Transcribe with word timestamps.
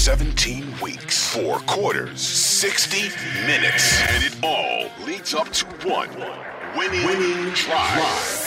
17 0.00 0.80
weeks, 0.80 1.30
four 1.30 1.58
quarters, 1.66 2.22
60 2.22 3.10
minutes, 3.46 4.00
and 4.00 4.24
it 4.24 4.34
all 4.42 4.88
leads 5.04 5.34
up 5.34 5.46
to 5.50 5.66
one 5.86 6.08
winning, 6.74 7.04
winning 7.04 7.52
drive. 7.52 8.46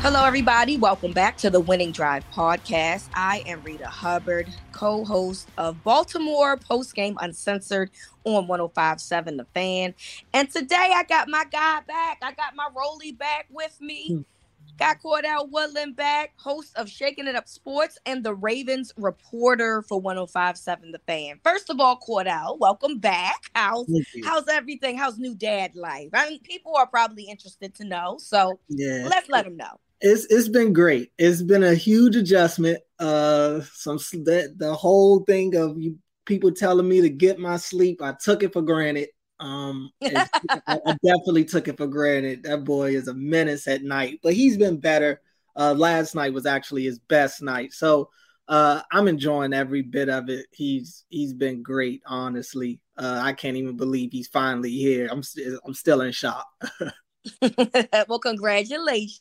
Hello, 0.00 0.24
everybody. 0.24 0.76
Welcome 0.76 1.12
back 1.12 1.36
to 1.36 1.50
the 1.50 1.60
Winning 1.60 1.92
Drive 1.92 2.24
podcast. 2.32 3.08
I 3.14 3.44
am 3.46 3.62
Rita 3.62 3.86
Hubbard, 3.86 4.48
co 4.72 5.04
host 5.04 5.48
of 5.56 5.80
Baltimore 5.84 6.56
Post 6.56 6.96
Game 6.96 7.16
Uncensored 7.20 7.92
on 8.24 8.48
1057 8.48 9.36
The 9.36 9.44
Fan. 9.54 9.94
And 10.34 10.50
today 10.50 10.90
I 10.92 11.04
got 11.04 11.28
my 11.28 11.44
guy 11.44 11.82
back. 11.86 12.18
I 12.20 12.32
got 12.32 12.56
my 12.56 12.68
Rolly 12.76 13.12
back 13.12 13.46
with 13.48 13.80
me. 13.80 14.24
Got 14.78 15.02
Cordell 15.02 15.50
Woodland 15.50 15.96
back, 15.96 16.34
host 16.36 16.76
of 16.78 16.88
Shaking 16.88 17.26
It 17.26 17.34
Up 17.34 17.48
Sports 17.48 17.98
and 18.06 18.22
the 18.22 18.32
Ravens 18.32 18.92
reporter 18.96 19.82
for 19.82 20.00
1057 20.00 20.92
The 20.92 21.00
Fan. 21.00 21.40
First 21.42 21.68
of 21.68 21.80
all, 21.80 21.98
Cordell, 21.98 22.60
welcome 22.60 22.98
back. 22.98 23.50
How's 23.56 23.88
how's 24.22 24.46
everything? 24.46 24.96
How's 24.96 25.18
new 25.18 25.34
dad 25.34 25.74
life? 25.74 26.10
I 26.14 26.28
mean, 26.28 26.38
people 26.44 26.76
are 26.76 26.86
probably 26.86 27.24
interested 27.24 27.74
to 27.74 27.84
know. 27.84 28.18
So 28.20 28.60
Yeah. 28.68 29.08
let's 29.10 29.28
let 29.28 29.46
them 29.46 29.56
know. 29.56 29.80
It's 30.00 30.26
it's 30.26 30.48
been 30.48 30.72
great. 30.72 31.10
It's 31.18 31.42
been 31.42 31.64
a 31.64 31.74
huge 31.74 32.14
adjustment. 32.14 32.78
Uh, 33.00 33.62
some 33.72 33.98
that 34.26 34.54
the 34.58 34.74
whole 34.74 35.24
thing 35.24 35.56
of 35.56 35.76
you 35.80 35.98
people 36.24 36.52
telling 36.52 36.88
me 36.88 37.00
to 37.00 37.08
get 37.08 37.40
my 37.40 37.56
sleep, 37.56 38.00
I 38.00 38.12
took 38.12 38.44
it 38.44 38.52
for 38.52 38.62
granted. 38.62 39.08
Um, 39.40 39.90
I, 40.02 40.28
I 40.66 40.96
definitely 41.04 41.44
took 41.44 41.68
it 41.68 41.76
for 41.76 41.86
granted. 41.86 42.44
That 42.44 42.64
boy 42.64 42.94
is 42.94 43.08
a 43.08 43.14
menace 43.14 43.68
at 43.68 43.82
night, 43.82 44.20
but 44.22 44.34
he's 44.34 44.56
been 44.56 44.78
better. 44.78 45.20
Uh, 45.56 45.74
last 45.74 46.14
night 46.14 46.32
was 46.32 46.46
actually 46.46 46.84
his 46.84 46.98
best 46.98 47.42
night, 47.42 47.72
so 47.72 48.10
uh, 48.48 48.80
I'm 48.92 49.08
enjoying 49.08 49.52
every 49.52 49.82
bit 49.82 50.08
of 50.08 50.28
it. 50.28 50.46
He's 50.52 51.04
he's 51.08 51.34
been 51.34 51.62
great, 51.62 52.02
honestly. 52.06 52.80
Uh, 52.96 53.20
I 53.22 53.32
can't 53.32 53.56
even 53.56 53.76
believe 53.76 54.10
he's 54.12 54.28
finally 54.28 54.70
here. 54.70 55.08
I'm 55.10 55.22
st- 55.22 55.58
I'm 55.66 55.74
still 55.74 56.00
in 56.00 56.12
shock. 56.12 56.46
well, 58.08 58.18
congratulations. 58.18 59.20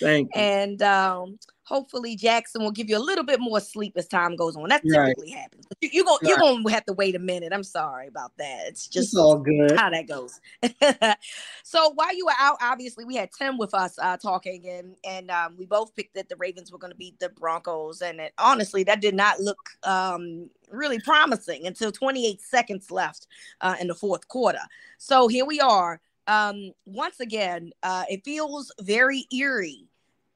Thank 0.00 0.30
you. 0.34 0.40
And 0.40 0.82
um, 0.82 1.38
hopefully 1.70 2.16
Jackson 2.16 2.62
will 2.62 2.72
give 2.72 2.90
you 2.90 2.98
a 2.98 3.00
little 3.00 3.22
bit 3.22 3.38
more 3.38 3.60
sleep 3.60 3.92
as 3.96 4.08
time 4.08 4.34
goes 4.34 4.56
on. 4.56 4.68
That 4.68 4.82
Right. 4.84 5.06
typically 5.14 5.30
happens. 5.30 5.64
You, 5.80 5.88
you're 5.92 6.04
gonna 6.04 6.18
you're 6.28 6.36
gonna 6.36 6.68
have 6.72 6.84
to 6.86 6.92
wait 6.92 7.14
a 7.14 7.20
minute. 7.20 7.52
I'm 7.52 7.62
sorry 7.62 8.08
about 8.08 8.36
that. 8.38 8.66
It's 8.66 8.88
just 8.88 9.10
It's 9.10 9.16
all 9.16 9.38
good. 9.38 9.78
how 9.78 9.88
that 9.90 10.08
goes. 10.08 10.40
so 11.62 11.90
while 11.94 12.14
you 12.14 12.26
were 12.26 12.34
out, 12.38 12.58
obviously 12.60 13.04
we 13.04 13.14
had 13.14 13.30
Tim 13.32 13.56
with 13.56 13.72
us 13.72 13.96
uh, 14.00 14.16
talking, 14.16 14.68
and 14.68 14.96
and 15.04 15.30
um, 15.30 15.54
we 15.56 15.64
both 15.64 15.94
picked 15.94 16.14
that 16.14 16.28
the 16.28 16.36
Ravens 16.36 16.72
were 16.72 16.78
going 16.78 16.92
to 16.92 16.98
beat 16.98 17.18
the 17.20 17.28
Broncos, 17.28 18.02
and 18.02 18.20
it, 18.20 18.32
honestly, 18.36 18.82
that 18.84 19.00
did 19.00 19.14
not 19.14 19.38
look 19.40 19.58
um, 19.84 20.50
really 20.72 20.98
promising 20.98 21.66
until 21.66 21.92
28 21.92 22.40
seconds 22.40 22.90
left 22.90 23.28
uh, 23.60 23.76
in 23.80 23.86
the 23.86 23.94
fourth 23.94 24.26
quarter. 24.26 24.58
So 24.98 25.28
here 25.28 25.46
we 25.46 25.60
are. 25.60 26.00
Um, 26.26 26.72
once 26.84 27.20
again, 27.20 27.72
uh, 27.82 28.04
it 28.08 28.24
feels 28.24 28.72
very 28.80 29.26
eerie 29.32 29.88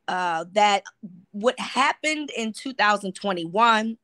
uh, 0.08 0.44
that 0.52 0.82
what 1.32 1.58
happened 1.58 2.30
in 2.36 2.52
2021 2.52 3.96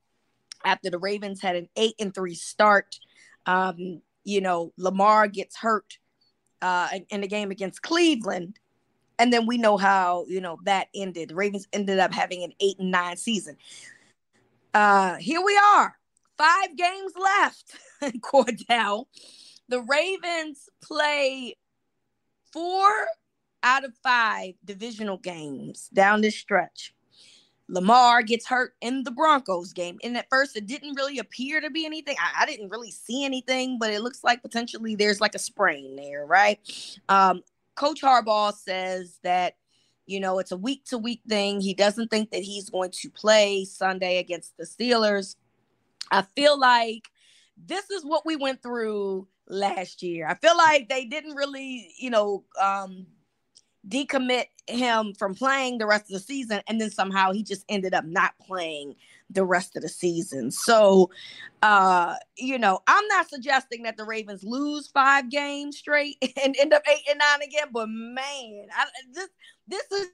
after 0.64 0.90
the 0.90 0.98
Ravens 0.98 1.40
had 1.40 1.56
an 1.56 1.68
eight 1.76 1.94
and 1.98 2.14
three 2.14 2.34
start. 2.34 2.98
Um, 3.46 4.02
you 4.24 4.40
know, 4.40 4.72
Lamar 4.76 5.28
gets 5.28 5.56
hurt 5.56 5.98
uh, 6.62 6.88
in- 7.10 7.20
the 7.20 7.26
game 7.26 7.50
against 7.50 7.82
Cleveland. 7.82 8.58
And 9.18 9.32
then 9.32 9.46
we 9.46 9.58
know 9.58 9.76
how, 9.76 10.24
you 10.28 10.40
know, 10.40 10.58
that 10.64 10.88
ended. 10.94 11.30
The 11.30 11.34
Ravens 11.34 11.66
ended 11.72 11.98
up 11.98 12.12
having 12.12 12.42
an 12.42 12.52
eight 12.60 12.78
and 12.78 12.90
nine 12.90 13.16
season. 13.16 13.56
Uh, 14.72 15.16
here 15.16 15.42
we 15.44 15.58
are, 15.74 15.96
five 16.38 16.76
games 16.76 17.12
left, 17.16 17.76
Cordell. 18.22 19.06
The 19.68 19.82
Ravens 19.82 20.68
play 20.80 21.56
four 22.52 22.90
out 23.62 23.84
of 23.84 23.92
five 24.02 24.54
divisional 24.64 25.18
games 25.18 25.88
down 25.92 26.20
this 26.20 26.36
stretch. 26.36 26.94
Lamar 27.68 28.22
gets 28.22 28.46
hurt 28.46 28.74
in 28.80 29.04
the 29.04 29.12
Broncos 29.12 29.72
game. 29.72 29.98
And 30.02 30.16
at 30.16 30.28
first, 30.28 30.56
it 30.56 30.66
didn't 30.66 30.96
really 30.96 31.18
appear 31.18 31.60
to 31.60 31.70
be 31.70 31.86
anything. 31.86 32.16
I, 32.18 32.42
I 32.42 32.46
didn't 32.46 32.70
really 32.70 32.90
see 32.90 33.24
anything, 33.24 33.78
but 33.78 33.90
it 33.90 34.02
looks 34.02 34.24
like 34.24 34.42
potentially 34.42 34.96
there's 34.96 35.20
like 35.20 35.36
a 35.36 35.38
sprain 35.38 35.94
there, 35.94 36.26
right? 36.26 36.58
Um, 37.08 37.42
Coach 37.76 38.02
Harbaugh 38.02 38.52
says 38.52 39.20
that, 39.22 39.54
you 40.06 40.18
know, 40.18 40.40
it's 40.40 40.50
a 40.50 40.56
week 40.56 40.84
to 40.86 40.98
week 40.98 41.20
thing. 41.28 41.60
He 41.60 41.72
doesn't 41.72 42.08
think 42.08 42.32
that 42.32 42.42
he's 42.42 42.68
going 42.68 42.90
to 42.90 43.10
play 43.10 43.64
Sunday 43.64 44.18
against 44.18 44.56
the 44.56 44.64
Steelers. 44.64 45.36
I 46.10 46.22
feel 46.22 46.58
like 46.58 47.08
this 47.56 47.88
is 47.90 48.04
what 48.04 48.26
we 48.26 48.34
went 48.34 48.62
through 48.62 49.28
last 49.46 50.02
year. 50.02 50.26
I 50.26 50.34
feel 50.34 50.56
like 50.56 50.88
they 50.88 51.04
didn't 51.04 51.36
really, 51.36 51.92
you 51.98 52.10
know, 52.10 52.44
um, 52.60 53.06
decommit 53.88 54.46
him 54.66 55.14
from 55.14 55.34
playing 55.34 55.78
the 55.78 55.86
rest 55.86 56.04
of 56.04 56.10
the 56.10 56.20
season 56.20 56.60
and 56.68 56.80
then 56.80 56.90
somehow 56.90 57.32
he 57.32 57.42
just 57.42 57.64
ended 57.68 57.94
up 57.94 58.04
not 58.04 58.34
playing 58.38 58.94
the 59.30 59.44
rest 59.44 59.76
of 59.76 59.82
the 59.82 59.88
season. 59.88 60.50
So 60.50 61.10
uh 61.62 62.14
you 62.38 62.58
know 62.58 62.80
i'm 62.86 63.06
not 63.08 63.28
suggesting 63.28 63.82
that 63.82 63.96
the 63.96 64.04
ravens 64.04 64.42
lose 64.42 64.88
five 64.88 65.28
games 65.28 65.76
straight 65.76 66.16
and 66.42 66.56
end 66.58 66.72
up 66.72 66.82
eight 66.90 67.04
and 67.08 67.18
nine 67.18 67.46
again 67.46 67.68
but 67.72 67.86
man 67.88 68.66
I, 68.74 68.86
this 69.12 69.28
this 69.68 69.92
is 69.92 70.08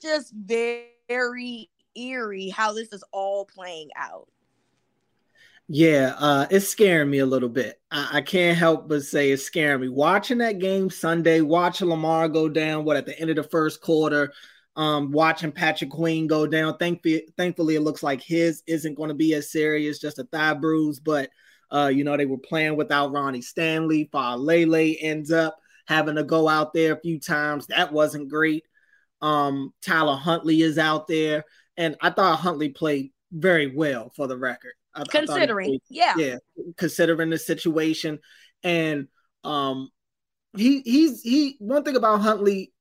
just 0.00 0.32
very 0.34 1.70
eerie 1.96 2.48
how 2.48 2.72
this 2.72 2.92
is 2.92 3.04
all 3.12 3.44
playing 3.44 3.90
out 3.96 4.28
Yeah, 5.74 6.14
uh, 6.18 6.46
it's 6.50 6.68
scaring 6.68 7.08
me 7.08 7.20
a 7.20 7.26
little 7.26 7.48
bit. 7.48 7.80
I, 7.90 8.18
I 8.18 8.20
can't 8.20 8.58
help 8.58 8.90
but 8.90 9.04
say 9.04 9.30
it's 9.30 9.44
scaring 9.44 9.80
me. 9.80 9.88
Watching 9.88 10.36
that 10.38 10.58
game 10.58 10.90
Sunday, 10.90 11.40
watching 11.40 11.88
Lamar 11.88 12.28
go 12.28 12.46
down, 12.50 12.84
what 12.84 12.98
at 12.98 13.06
the 13.06 13.18
end 13.18 13.30
of 13.30 13.36
the 13.36 13.42
first 13.44 13.80
quarter, 13.80 14.34
um, 14.76 15.12
watching 15.12 15.50
Patrick 15.50 15.88
Queen 15.88 16.26
go 16.26 16.46
down. 16.46 16.76
Thankfully, 16.76 17.26
thankfully, 17.38 17.76
it 17.76 17.80
looks 17.80 18.02
like 18.02 18.20
his 18.20 18.62
isn't 18.66 18.96
going 18.96 19.08
to 19.08 19.14
be 19.14 19.32
as 19.32 19.50
serious, 19.50 19.98
just 19.98 20.18
a 20.18 20.24
thigh 20.24 20.52
bruise. 20.52 21.00
But 21.00 21.30
uh, 21.70 21.90
you 21.90 22.04
know, 22.04 22.18
they 22.18 22.26
were 22.26 22.36
playing 22.36 22.76
without 22.76 23.12
Ronnie 23.12 23.40
Stanley. 23.40 24.10
Lele 24.12 24.94
ends 25.00 25.32
up 25.32 25.56
having 25.86 26.16
to 26.16 26.22
go 26.22 26.50
out 26.50 26.74
there 26.74 26.92
a 26.92 27.00
few 27.00 27.18
times. 27.18 27.68
That 27.68 27.94
wasn't 27.94 28.28
great. 28.28 28.64
Um, 29.22 29.72
Tyler 29.80 30.16
Huntley 30.16 30.60
is 30.60 30.76
out 30.76 31.06
there, 31.08 31.46
and 31.78 31.96
I 32.02 32.10
thought 32.10 32.40
Huntley 32.40 32.68
played 32.68 33.12
very 33.32 33.74
well 33.74 34.12
for 34.14 34.26
the 34.26 34.36
record. 34.36 34.74
I- 34.94 35.02
I 35.02 35.04
considering 35.04 35.78
yeah 35.88 36.14
yeah, 36.16 36.36
considering 36.76 37.30
the 37.30 37.38
situation. 37.38 38.18
And 38.62 39.08
um 39.44 39.90
he 40.56 40.80
he's 40.82 41.22
he 41.22 41.56
one 41.58 41.82
thing 41.84 41.96
about 41.96 42.20
Huntley, 42.20 42.72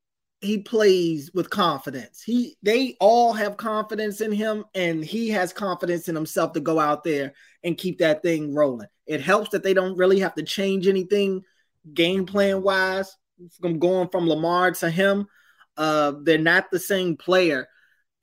he 0.42 0.60
plays 0.60 1.32
with 1.34 1.50
confidence. 1.50 2.22
He 2.22 2.58
they 2.64 2.98
all 3.00 3.34
have 3.34 3.58
confidence 3.58 4.22
in 4.22 4.32
him, 4.32 4.66
and 4.76 5.04
he 5.04 5.30
has 5.30 5.54
confidence 5.54 6.10
in 6.10 6.16
himself 6.16 6.54
to 6.54 6.60
go 6.60 6.80
out 6.80 7.04
there 7.04 7.34
and 7.64 7.78
keep 7.78 8.00
that 8.00 8.22
thing 8.24 8.54
rolling. 8.54 8.88
It 9.06 9.22
helps 9.22 9.52
that 9.52 9.64
they 9.64 9.74
don't 9.74 9.98
really 9.98 10.20
have 10.20 10.36
to 10.36 10.44
change 10.44 10.88
anything 10.88 11.44
game 11.94 12.26
plan 12.26 12.62
wise 12.62 13.16
from 13.60 13.80
going 13.80 14.10
from 14.10 14.28
Lamar 14.28 14.72
to 14.72 14.90
him. 14.90 15.28
Uh, 15.78 16.14
they're 16.24 16.38
not 16.38 16.70
the 16.72 16.80
same 16.80 17.18
player, 17.18 17.68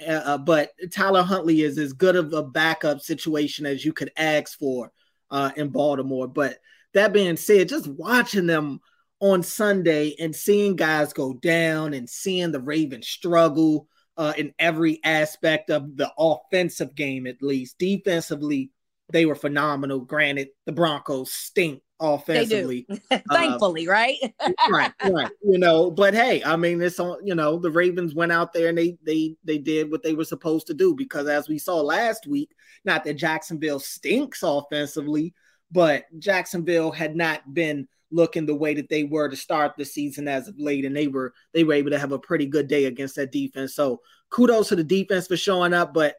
uh, 0.07 0.39
but 0.39 0.73
Tyler 0.93 1.23
Huntley 1.23 1.63
is 1.63 1.79
as 1.79 1.93
good 1.93 2.17
of 2.17 2.33
a 2.33 2.43
backup 2.43 3.01
situation 3.01 3.67
as 3.67 3.85
you 3.85 3.93
could 3.93 4.11
ask 4.17 4.59
for 4.59 4.93
uh, 5.31 5.51
in 5.57 5.69
Baltimore. 5.69 6.29
But 6.29 6.59
that 6.95 7.13
being 7.13 7.37
said, 7.37 7.69
just 7.69 7.87
watching 7.87 8.47
them 8.47 8.81
on 9.21 9.43
Sunday 9.43 10.15
and 10.21 10.35
seeing 10.35 10.77
guys 10.77 11.13
go 11.13 11.35
down 11.35 11.95
and 11.95 12.09
seeing 12.09 12.53
the 12.53 12.61
Ravens 12.61 13.09
struggle 13.09 13.89
uh, 14.17 14.33
in 14.37 14.53
every 14.59 15.01
aspect 15.05 15.71
of 15.71 15.97
the 15.97 16.13
offensive 16.19 16.95
game, 16.95 17.27
at 17.27 17.43
least 17.43 17.79
defensively, 17.79 18.71
they 19.13 19.27
were 19.27 19.35
phenomenal. 19.35 20.01
Granted, 20.01 20.49
the 20.67 20.73
Broncos 20.73 21.33
stink 21.33 21.83
offensively. 22.01 22.87
Thankfully, 23.33 23.89
uh, 23.89 23.93
right? 23.93 24.17
right, 24.71 24.93
right. 25.05 25.31
You 25.43 25.59
know, 25.59 25.91
but 25.91 26.15
hey, 26.15 26.43
I 26.45 26.57
mean, 26.57 26.81
it's 26.81 27.01
on. 27.01 27.25
You 27.27 27.35
know, 27.35 27.59
the 27.59 27.71
Ravens 27.71 28.15
went 28.15 28.33
out 28.33 28.53
there 28.53 28.69
and 28.69 28.79
they 28.79 28.97
they 29.05 29.37
they 29.45 29.59
did 29.59 29.91
what 29.91 30.03
they 30.03 30.15
were 30.15 30.25
supposed 30.25 30.67
to 30.69 30.75
do 30.75 30.95
because 30.95 31.29
as 31.29 31.49
we 31.49 31.59
saw 31.59 31.81
last 31.81 32.27
week, 32.27 32.51
not 32.85 33.05
that 33.05 33.15
Jacksonville 33.15 33.81
stinks 33.81 34.43
offensively, 34.43 35.35
but 35.71 36.05
Jacksonville 36.19 36.91
had 36.91 37.17
not 37.17 37.53
been 37.53 37.89
looking 38.11 38.47
the 38.47 38.55
way 38.55 38.75
that 38.75 38.89
they 38.89 39.05
were 39.05 39.29
to 39.29 39.37
start 39.37 39.77
the 39.77 39.85
season 39.85 40.29
as 40.29 40.49
of 40.49 40.59
late, 40.59 40.85
and 40.85 40.97
they 40.97 41.09
were 41.09 41.33
they 41.53 41.65
were 41.65 41.75
able 41.75 41.91
to 41.91 41.99
have 41.99 42.13
a 42.13 42.19
pretty 42.19 42.47
good 42.47 42.69
day 42.69 42.87
against 42.87 43.17
that 43.17 43.33
defense. 43.33 43.75
So 43.75 44.01
kudos 44.31 44.69
to 44.69 44.77
the 44.77 44.85
defense 44.85 45.27
for 45.27 45.37
showing 45.37 45.75
up, 45.75 45.95
but 45.95 46.17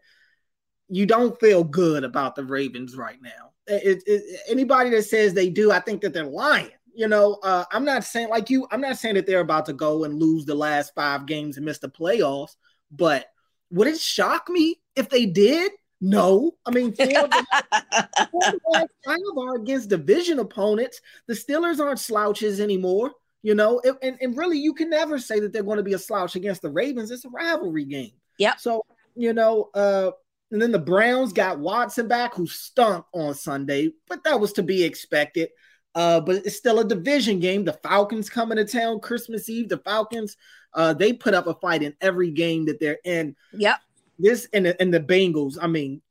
you 0.89 1.05
don't 1.05 1.39
feel 1.39 1.63
good 1.63 2.03
about 2.03 2.35
the 2.35 2.43
Ravens 2.43 2.95
right 2.95 3.21
now. 3.21 3.51
It, 3.69 4.03
it, 4.05 4.41
anybody 4.47 4.89
that 4.91 5.03
says 5.03 5.33
they 5.33 5.49
do, 5.49 5.71
I 5.71 5.79
think 5.79 6.01
that 6.01 6.13
they're 6.13 6.25
lying. 6.25 6.71
You 6.93 7.07
know, 7.07 7.39
uh, 7.43 7.65
I'm 7.71 7.85
not 7.85 8.03
saying 8.03 8.29
like 8.29 8.49
you. 8.49 8.67
I'm 8.71 8.81
not 8.81 8.97
saying 8.97 9.15
that 9.15 9.25
they're 9.25 9.39
about 9.39 9.65
to 9.67 9.73
go 9.73 10.03
and 10.03 10.19
lose 10.19 10.45
the 10.45 10.55
last 10.55 10.93
five 10.95 11.25
games 11.25 11.57
and 11.57 11.65
miss 11.65 11.79
the 11.79 11.89
playoffs. 11.89 12.55
But 12.91 13.27
would 13.71 13.87
it 13.87 13.99
shock 13.99 14.49
me 14.49 14.81
if 14.95 15.09
they 15.09 15.25
did? 15.25 15.71
No, 16.01 16.55
I 16.65 16.71
mean, 16.71 16.93
four, 16.93 17.05
four 18.31 18.41
last 18.71 18.89
five 19.05 19.17
are 19.37 19.55
against 19.55 19.89
division 19.89 20.39
opponents. 20.39 21.01
The 21.27 21.33
Steelers 21.33 21.79
aren't 21.79 21.99
slouches 21.99 22.59
anymore. 22.59 23.11
You 23.41 23.55
know, 23.55 23.81
and, 24.01 24.17
and 24.19 24.37
really, 24.37 24.57
you 24.57 24.73
can 24.73 24.89
never 24.89 25.17
say 25.19 25.39
that 25.39 25.53
they're 25.53 25.63
going 25.63 25.77
to 25.77 25.83
be 25.83 25.93
a 25.93 25.99
slouch 25.99 26.35
against 26.35 26.61
the 26.61 26.69
Ravens. 26.69 27.11
It's 27.11 27.23
a 27.23 27.29
rivalry 27.29 27.85
game. 27.85 28.11
Yeah. 28.37 28.55
So 28.57 28.83
you 29.15 29.33
know, 29.33 29.69
uh, 29.73 30.11
and 30.51 30.61
then 30.61 30.71
the 30.71 30.79
Browns 30.79 31.33
got 31.33 31.59
Watson 31.59 32.07
back, 32.07 32.33
who 32.33 32.47
stunk 32.47 33.05
on 33.13 33.33
Sunday, 33.35 33.91
but 34.07 34.23
that 34.23 34.39
was 34.39 34.53
to 34.53 34.63
be 34.63 34.83
expected. 34.83 35.49
Uh, 35.95 36.19
but 36.21 36.37
it's 36.37 36.55
still 36.55 36.79
a 36.79 36.87
division 36.87 37.39
game. 37.39 37.65
The 37.65 37.73
Falcons 37.73 38.29
coming 38.29 38.57
to 38.57 38.65
town 38.65 38.99
Christmas 38.99 39.49
Eve. 39.49 39.69
The 39.69 39.77
Falcons, 39.79 40.37
uh, 40.73 40.93
they 40.93 41.13
put 41.13 41.33
up 41.33 41.47
a 41.47 41.53
fight 41.55 41.83
in 41.83 41.95
every 41.99 42.31
game 42.31 42.65
that 42.65 42.79
they're 42.79 42.99
in. 43.03 43.35
Yep. 43.53 43.77
This 44.17 44.47
and 44.53 44.65
the, 44.65 44.81
and 44.81 44.93
the 44.93 44.99
Bengals. 44.99 45.57
I 45.61 45.67
mean, 45.67 46.01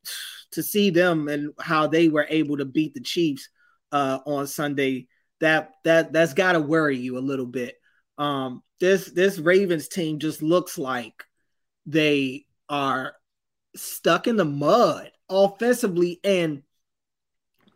to 0.53 0.63
see 0.63 0.91
them 0.91 1.29
and 1.29 1.53
how 1.61 1.87
they 1.87 2.09
were 2.09 2.27
able 2.29 2.57
to 2.57 2.65
beat 2.65 2.95
the 2.95 3.01
Chiefs 3.01 3.49
uh, 3.93 4.19
on 4.27 4.47
Sunday, 4.47 5.07
that 5.41 5.75
that 5.85 6.13
that's 6.13 6.35
got 6.35 6.53
to 6.53 6.61
worry 6.61 6.97
you 6.97 7.19
a 7.19 7.21
little 7.21 7.47
bit. 7.47 7.77
Um, 8.19 8.63
this 8.81 9.07
this 9.07 9.39
Ravens 9.39 9.89
team 9.89 10.19
just 10.19 10.43
looks 10.43 10.79
like 10.79 11.25
they 11.87 12.47
are 12.69 13.15
stuck 13.77 14.27
in 14.27 14.37
the 14.37 14.45
mud 14.45 15.11
offensively. 15.29 16.21
And 16.25 16.63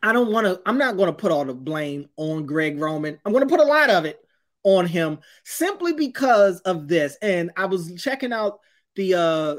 I 0.02 0.12
don't 0.12 0.32
want 0.32 0.46
to, 0.46 0.60
I'm 0.66 0.78
not 0.78 0.96
going 0.96 1.08
to 1.08 1.12
put 1.12 1.32
all 1.32 1.44
the 1.44 1.54
blame 1.54 2.08
on 2.16 2.46
Greg 2.46 2.78
Roman. 2.78 3.18
I'm 3.24 3.32
going 3.32 3.46
to 3.46 3.54
put 3.54 3.64
a 3.64 3.68
lot 3.68 3.90
of 3.90 4.04
it 4.04 4.18
on 4.64 4.86
him 4.86 5.18
simply 5.44 5.92
because 5.92 6.60
of 6.60 6.88
this. 6.88 7.16
And 7.22 7.50
I 7.56 7.66
was 7.66 8.00
checking 8.00 8.32
out 8.32 8.60
the 8.94 9.14
uh 9.14 9.56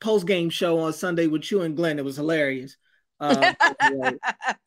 post 0.00 0.26
game 0.26 0.50
show 0.50 0.78
on 0.80 0.92
Sunday 0.92 1.26
with 1.26 1.50
you 1.50 1.62
and 1.62 1.76
Glenn. 1.76 1.98
It 1.98 2.04
was 2.04 2.16
hilarious. 2.16 2.76
Uh, 3.20 3.54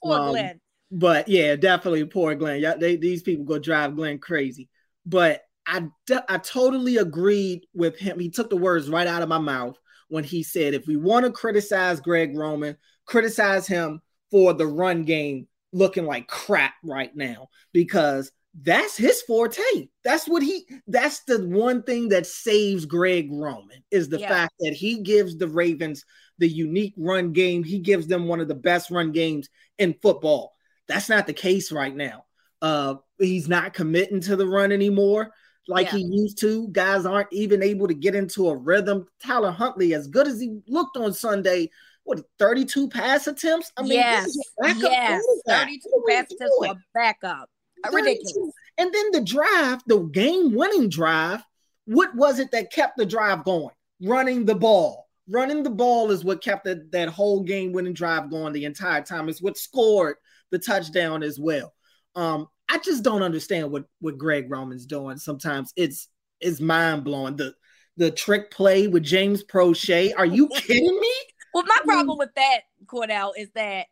poor 0.04 0.20
um, 0.20 0.30
Glenn. 0.30 0.62
But 0.92 1.28
yeah, 1.28 1.56
definitely 1.56 2.06
poor 2.06 2.36
Glenn. 2.36 2.62
Yeah, 2.62 2.76
they, 2.76 2.96
these 2.96 3.22
people 3.22 3.46
go 3.46 3.60
drive 3.60 3.96
Glenn 3.96 4.18
crazy. 4.20 4.70
But 5.06 5.42
I, 5.68 5.88
I 6.30 6.38
totally 6.38 6.98
agreed 6.98 7.66
with 7.74 7.98
him. 7.98 8.20
He 8.20 8.30
took 8.30 8.50
the 8.50 8.56
words 8.56 8.90
right 8.90 9.08
out 9.08 9.22
of 9.22 9.30
my 9.30 9.40
mouth 9.40 9.78
when 10.08 10.24
he 10.24 10.44
said, 10.44 10.74
if 10.74 10.88
we 10.88 10.98
want 10.98 11.26
to 11.26 11.32
criticize 11.32 12.00
Greg 12.00 12.38
Roman, 12.38 12.78
criticize 13.06 13.68
him 13.68 14.02
for 14.32 14.54
the 14.54 14.68
run 14.68 15.04
game 15.04 15.48
looking 15.72 16.06
like 16.06 16.28
crap 16.28 16.74
right 16.84 17.16
now 17.16 17.50
because 17.74 18.32
that's 18.62 18.96
his 18.96 19.22
forte. 19.24 19.90
That's 20.04 20.28
what 20.28 20.42
he 20.42 20.66
that's 20.88 21.24
the 21.24 21.46
one 21.46 21.84
thing 21.84 22.10
that 22.10 22.26
saves 22.26 22.86
Greg 22.86 23.30
Roman 23.32 23.84
is 23.92 24.08
the 24.08 24.20
yeah. 24.20 24.30
fact 24.30 24.54
that 24.60 24.74
he 24.74 25.02
gives 25.02 25.38
the 25.38 25.48
Ravens 25.48 26.06
the 26.38 26.48
unique 26.48 26.94
run 26.98 27.34
game. 27.34 27.64
He 27.64 27.80
gives 27.80 28.08
them 28.08 28.28
one 28.28 28.40
of 28.40 28.48
the 28.48 28.56
best 28.56 28.92
run 28.92 29.12
games 29.12 29.50
in 29.78 29.96
football. 30.02 30.54
That's 30.88 31.10
not 31.10 31.28
the 31.28 31.34
case 31.34 31.72
right 31.72 31.96
now. 31.96 32.26
Uh 32.62 32.96
he's 33.20 33.50
not 33.50 33.74
committing 33.74 34.22
to 34.22 34.36
the 34.36 34.48
run 34.48 34.72
anymore 34.72 35.32
like 35.68 35.88
yeah. 35.88 35.98
he 35.98 36.04
used 36.04 36.40
to. 36.40 36.68
Guys 36.70 37.06
aren't 37.06 37.32
even 37.32 37.64
able 37.64 37.88
to 37.88 37.94
get 37.94 38.16
into 38.16 38.50
a 38.50 38.56
rhythm. 38.56 39.08
Tyler 39.24 39.52
Huntley, 39.52 39.94
as 39.94 40.08
good 40.08 40.28
as 40.28 40.40
he 40.40 40.60
looked 40.68 40.98
on 40.98 41.14
Sunday, 41.14 41.70
what 42.04 42.22
32 42.40 42.90
pass 42.90 43.28
attempts? 43.28 43.72
I 43.78 43.82
mean, 43.82 43.94
yes, 43.94 44.38
yes, 44.64 45.24
32 45.48 46.04
pass 46.08 46.32
attempts 46.32 46.56
for 46.60 46.68
a 46.68 46.76
backup. 46.94 47.50
Ridiculous. 47.92 48.54
And 48.78 48.94
then 48.94 49.12
the 49.12 49.22
drive, 49.22 49.82
the 49.88 50.00
game-winning 50.00 50.90
drive. 50.90 51.42
What 51.86 52.16
was 52.16 52.40
it 52.40 52.52
that 52.52 52.72
kept 52.72 52.98
the 52.98 53.06
drive 53.06 53.44
going? 53.44 53.74
Running 54.02 54.46
the 54.46 54.56
ball. 54.56 55.08
Running 55.30 55.64
the 55.64 55.70
ball 55.70 56.12
is 56.12 56.24
what 56.24 56.44
kept 56.44 56.66
the, 56.66 56.88
that 56.92 57.10
whole 57.10 57.44
game-winning 57.44 57.94
drive 57.94 58.30
going 58.30 58.54
the 58.54 58.66
entire 58.66 59.02
time. 59.02 59.30
It's 59.30 59.42
what 59.42 59.58
scored 59.58 60.18
the 60.52 60.60
touchdown 60.60 61.24
as 61.24 61.40
well. 61.40 61.74
Um, 62.16 62.48
I 62.70 62.80
just 62.80 63.04
don't 63.04 63.24
understand 63.24 63.72
what 63.72 63.86
what 64.00 64.18
Greg 64.18 64.50
Roman's 64.50 64.86
doing. 64.86 65.18
Sometimes 65.18 65.72
it's 65.76 66.08
it's 66.40 66.60
mind 66.60 67.04
blowing. 67.04 67.36
The 67.36 67.54
the 67.98 68.12
trick 68.12 68.52
play 68.52 68.88
with 68.88 69.04
James 69.04 69.44
Proche. 69.44 70.14
Are 70.18 70.26
you 70.26 70.48
kidding 70.56 71.00
me? 71.00 71.14
well, 71.54 71.64
my 71.66 71.78
problem 71.86 72.18
with 72.18 72.34
that, 72.36 72.62
Cordell, 72.88 73.32
is 73.38 73.50
that 73.56 73.88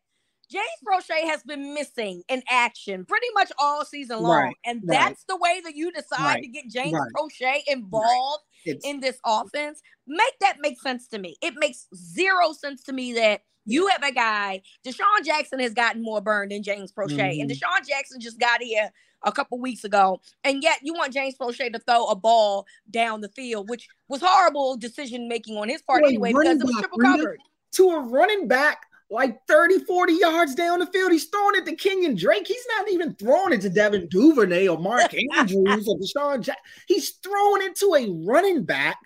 James 0.52 0.66
Proche 0.86 1.30
has 1.30 1.42
been 1.44 1.74
missing 1.74 2.22
in 2.28 2.44
action 2.50 3.06
pretty 3.06 3.28
much 3.34 3.52
all 3.60 3.86
season 3.86 4.22
long. 4.22 4.44
Right, 4.44 4.56
and 4.66 4.82
right. 4.86 5.00
that's 5.00 5.24
the 5.28 5.38
way 5.38 5.62
that 5.64 5.76
you 5.76 5.92
decide 5.92 6.20
right, 6.20 6.44
to 6.44 6.48
get 6.50 6.70
James 6.70 7.00
Proche 7.16 7.62
involved 7.68 8.44
in 8.66 9.00
this 9.00 9.18
offense. 9.26 9.82
Make 10.06 10.38
that 10.42 10.58
make 10.60 10.82
sense 10.82 11.08
to 11.10 11.20
me. 11.20 11.38
It 11.42 11.54
makes 11.58 11.88
zero 11.96 12.54
sense 12.54 12.84
to 12.84 12.94
me 12.94 13.14
that 13.14 13.42
you 13.66 13.88
have 13.88 14.04
a 14.04 14.12
guy, 14.12 14.62
DeSean 14.86 15.26
Jackson 15.26 15.60
has 15.60 15.74
gotten 15.74 16.02
more 16.02 16.22
burned 16.22 16.52
than 16.52 16.64
James 16.64 16.92
Proche. 16.92 17.12
Mm-hmm. 17.12 17.42
And 17.42 17.50
DeSean 17.50 17.88
Jackson 17.88 18.20
just 18.20 18.40
got 18.40 18.62
here 18.62 18.92
a 19.24 19.32
couple 19.32 19.60
weeks 19.60 19.84
ago. 19.84 20.22
And 20.44 20.62
yet 20.62 20.80
you 20.84 20.94
want 20.94 21.14
James 21.14 21.36
Proche 21.36 21.72
to 21.72 21.80
throw 21.80 22.08
a 22.08 22.16
ball 22.16 22.66
down 22.90 23.22
the 23.22 23.30
field, 23.30 23.70
which 23.70 23.88
was 24.08 24.22
horrible 24.24 24.78
decision 24.78 25.28
making 25.28 25.58
on 25.58 25.70
his 25.70 25.82
part 25.82 26.04
anyway, 26.06 26.34
because 26.34 26.60
it 26.60 26.66
was 26.66 26.76
triple 26.76 27.00
covered. 27.00 27.40
To 27.74 27.90
a 27.90 28.02
running 28.02 28.48
back 28.48 28.86
like 29.14 29.46
30, 29.48 29.86
40 29.86 30.14
yards 30.14 30.56
down 30.56 30.80
the 30.80 30.88
field. 30.88 31.12
He's 31.12 31.26
throwing 31.26 31.56
it 31.56 31.66
to 31.66 31.76
Kenyon 31.76 32.16
Drake. 32.16 32.48
He's 32.48 32.66
not 32.78 32.90
even 32.90 33.14
throwing 33.16 33.54
it 33.54 33.62
to 33.62 33.70
Devin 33.70 34.08
Duvernay 34.10 34.68
or 34.68 34.78
Mark 34.78 35.14
Andrews 35.38 35.88
or 35.88 35.98
DeSean 35.98 36.42
Jackson. 36.42 36.64
He's 36.88 37.12
throwing 37.24 37.62
it 37.62 37.76
to 37.78 37.94
a 37.96 38.26
running 38.26 38.64
back 38.64 38.98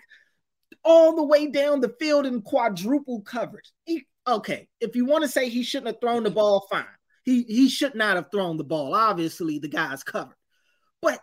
all 0.82 1.14
the 1.14 1.22
way 1.22 1.50
down 1.50 1.80
the 1.80 1.94
field 2.00 2.24
in 2.24 2.40
quadruple 2.40 3.20
coverage. 3.20 3.70
He 3.84 4.06
okay, 4.28 4.68
if 4.80 4.94
you 4.96 5.04
want 5.04 5.22
to 5.22 5.28
say 5.28 5.48
he 5.48 5.62
shouldn't 5.62 5.88
have 5.88 6.00
thrown 6.00 6.22
the 6.22 6.30
ball, 6.38 6.66
fine. 6.70 6.84
He 7.24 7.42
he 7.42 7.68
should 7.68 7.94
not 7.94 8.16
have 8.16 8.30
thrown 8.30 8.56
the 8.56 8.64
ball. 8.64 8.94
Obviously, 8.94 9.58
the 9.58 9.68
guy's 9.68 10.02
covered. 10.02 10.36
But 11.02 11.20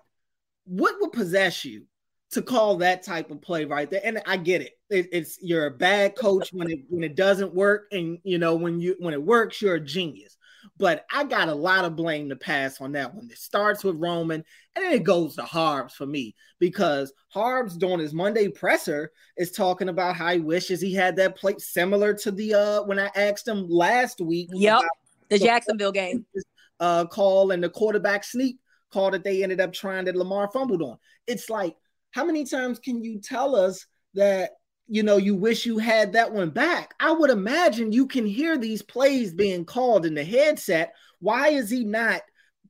what 0.65 0.95
would 0.99 1.11
possess 1.11 1.65
you 1.65 1.85
to 2.31 2.41
call 2.41 2.77
that 2.77 3.03
type 3.03 3.31
of 3.31 3.41
play 3.41 3.65
right 3.65 3.89
there? 3.89 4.01
And 4.03 4.21
I 4.25 4.37
get 4.37 4.61
it. 4.61 4.73
it. 4.89 5.09
It's 5.11 5.39
you're 5.41 5.65
a 5.65 5.71
bad 5.71 6.15
coach 6.15 6.49
when 6.51 6.69
it 6.69 6.79
when 6.89 7.03
it 7.03 7.15
doesn't 7.15 7.55
work, 7.55 7.87
and 7.91 8.19
you 8.23 8.37
know 8.37 8.55
when 8.55 8.79
you 8.79 8.95
when 8.99 9.13
it 9.13 9.23
works, 9.23 9.61
you're 9.61 9.75
a 9.75 9.79
genius. 9.79 10.37
But 10.77 11.05
I 11.11 11.23
got 11.23 11.47
a 11.47 11.55
lot 11.55 11.85
of 11.85 11.95
blame 11.95 12.29
to 12.29 12.35
pass 12.35 12.81
on 12.81 12.91
that 12.93 13.13
one. 13.13 13.29
It 13.31 13.37
starts 13.37 13.83
with 13.83 13.95
Roman 13.95 14.43
and 14.75 14.85
then 14.85 14.93
it 14.93 15.03
goes 15.03 15.35
to 15.35 15.43
Harbs 15.43 15.93
for 15.93 16.05
me 16.05 16.35
because 16.59 17.13
Harbs 17.29 17.77
during 17.77 17.99
his 17.99 18.13
Monday 18.13 18.49
presser 18.49 19.11
is 19.37 19.51
talking 19.51 19.87
about 19.87 20.17
how 20.17 20.33
he 20.33 20.39
wishes 20.39 20.81
he 20.81 20.93
had 20.93 21.15
that 21.15 21.37
plate 21.37 21.61
similar 21.61 22.13
to 22.15 22.31
the 22.31 22.53
uh 22.53 22.83
when 22.83 22.99
I 22.99 23.09
asked 23.15 23.47
him 23.47 23.67
last 23.69 24.19
week. 24.19 24.49
Yep. 24.51 24.81
The 25.29 25.39
Jacksonville 25.39 25.93
game. 25.93 26.25
uh, 26.79 27.05
call 27.05 27.51
and 27.51 27.63
the 27.63 27.69
quarterback 27.69 28.23
sneak 28.23 28.57
call 28.91 29.11
that 29.11 29.23
they 29.23 29.43
ended 29.43 29.61
up 29.61 29.73
trying 29.73 30.05
that 30.05 30.15
Lamar 30.15 30.49
fumbled 30.51 30.81
on. 30.81 30.97
It's 31.27 31.49
like, 31.49 31.75
how 32.11 32.25
many 32.25 32.45
times 32.45 32.79
can 32.79 33.03
you 33.03 33.19
tell 33.19 33.55
us 33.55 33.85
that 34.13 34.51
you 34.87 35.03
know 35.03 35.17
you 35.17 35.35
wish 35.35 35.65
you 35.65 35.77
had 35.77 36.13
that 36.13 36.31
one 36.31 36.49
back? 36.49 36.93
I 36.99 37.11
would 37.11 37.29
imagine 37.29 37.91
you 37.91 38.07
can 38.07 38.25
hear 38.25 38.57
these 38.57 38.81
plays 38.81 39.33
being 39.33 39.65
called 39.65 40.05
in 40.05 40.13
the 40.13 40.23
headset. 40.23 40.93
Why 41.19 41.49
is 41.49 41.69
he 41.69 41.83
not 41.83 42.21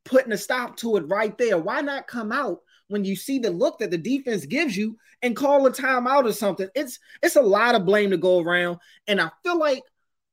putting 0.03 0.31
a 0.31 0.37
stop 0.37 0.77
to 0.77 0.97
it 0.97 1.07
right 1.07 1.37
there? 1.37 1.57
Why 1.57 1.81
not 1.81 2.07
come 2.07 2.31
out 2.31 2.61
when 2.87 3.03
you 3.03 3.15
see 3.15 3.39
the 3.39 3.49
look 3.49 3.79
that 3.79 3.91
the 3.91 3.97
defense 3.97 4.45
gives 4.45 4.77
you 4.77 4.97
and 5.21 5.35
call 5.35 5.65
a 5.65 5.71
timeout 5.71 6.25
or 6.25 6.33
something? 6.33 6.69
It's 6.75 6.99
it's 7.21 7.35
a 7.35 7.41
lot 7.41 7.75
of 7.75 7.85
blame 7.85 8.11
to 8.11 8.17
go 8.17 8.39
around, 8.39 8.79
and 9.07 9.19
I 9.19 9.31
feel 9.43 9.59
like 9.59 9.83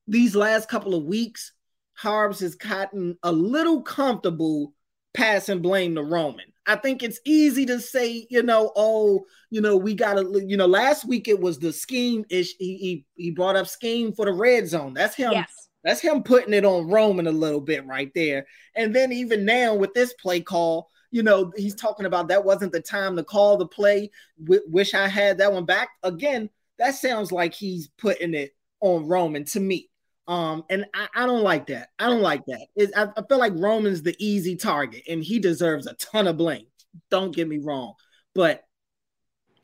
these 0.06 0.36
last 0.36 0.68
couple 0.68 0.94
of 0.94 1.04
weeks, 1.04 1.52
Harbs 1.94 2.40
has 2.40 2.54
gotten 2.54 3.16
a 3.22 3.32
little 3.32 3.82
comfortable 3.82 4.74
passing 5.14 5.62
blame 5.62 5.94
to 5.94 6.02
Roman. 6.02 6.51
I 6.66 6.76
think 6.76 7.02
it's 7.02 7.20
easy 7.24 7.66
to 7.66 7.80
say, 7.80 8.26
you 8.30 8.42
know, 8.42 8.72
oh, 8.76 9.24
you 9.50 9.60
know, 9.60 9.76
we 9.76 9.94
got 9.94 10.14
to, 10.14 10.42
you 10.46 10.56
know, 10.56 10.66
last 10.66 11.06
week 11.06 11.26
it 11.26 11.40
was 11.40 11.58
the 11.58 11.72
scheme 11.72 12.24
ish. 12.30 12.54
He, 12.58 12.76
he, 12.76 13.06
he 13.16 13.30
brought 13.30 13.56
up 13.56 13.66
scheme 13.66 14.12
for 14.12 14.26
the 14.26 14.32
red 14.32 14.68
zone. 14.68 14.94
That's 14.94 15.16
him. 15.16 15.32
Yes. 15.32 15.68
That's 15.84 16.00
him 16.00 16.22
putting 16.22 16.54
it 16.54 16.64
on 16.64 16.88
Roman 16.88 17.26
a 17.26 17.32
little 17.32 17.60
bit 17.60 17.84
right 17.86 18.12
there. 18.14 18.46
And 18.76 18.94
then 18.94 19.10
even 19.12 19.44
now 19.44 19.74
with 19.74 19.92
this 19.94 20.14
play 20.14 20.40
call, 20.40 20.88
you 21.10 21.22
know, 21.24 21.52
he's 21.56 21.74
talking 21.74 22.06
about 22.06 22.28
that 22.28 22.44
wasn't 22.44 22.72
the 22.72 22.80
time 22.80 23.16
to 23.16 23.24
call 23.24 23.56
the 23.56 23.66
play. 23.66 24.10
W- 24.42 24.62
wish 24.68 24.94
I 24.94 25.08
had 25.08 25.38
that 25.38 25.52
one 25.52 25.64
back. 25.64 25.88
Again, 26.04 26.48
that 26.78 26.94
sounds 26.94 27.32
like 27.32 27.52
he's 27.52 27.88
putting 27.98 28.34
it 28.34 28.52
on 28.80 29.06
Roman 29.06 29.44
to 29.46 29.60
me. 29.60 29.90
Um, 30.28 30.64
and 30.70 30.86
I, 30.94 31.08
I, 31.14 31.26
don't 31.26 31.42
like 31.42 31.66
that. 31.66 31.88
I 31.98 32.06
don't 32.06 32.22
like 32.22 32.42
that. 32.46 32.66
I, 32.96 33.08
I 33.16 33.22
feel 33.28 33.38
like 33.38 33.54
Roman's 33.56 34.02
the 34.02 34.14
easy 34.18 34.54
target, 34.54 35.02
and 35.08 35.22
he 35.22 35.40
deserves 35.40 35.86
a 35.86 35.94
ton 35.94 36.28
of 36.28 36.36
blame. 36.36 36.66
Don't 37.10 37.34
get 37.34 37.48
me 37.48 37.58
wrong, 37.58 37.94
but 38.34 38.62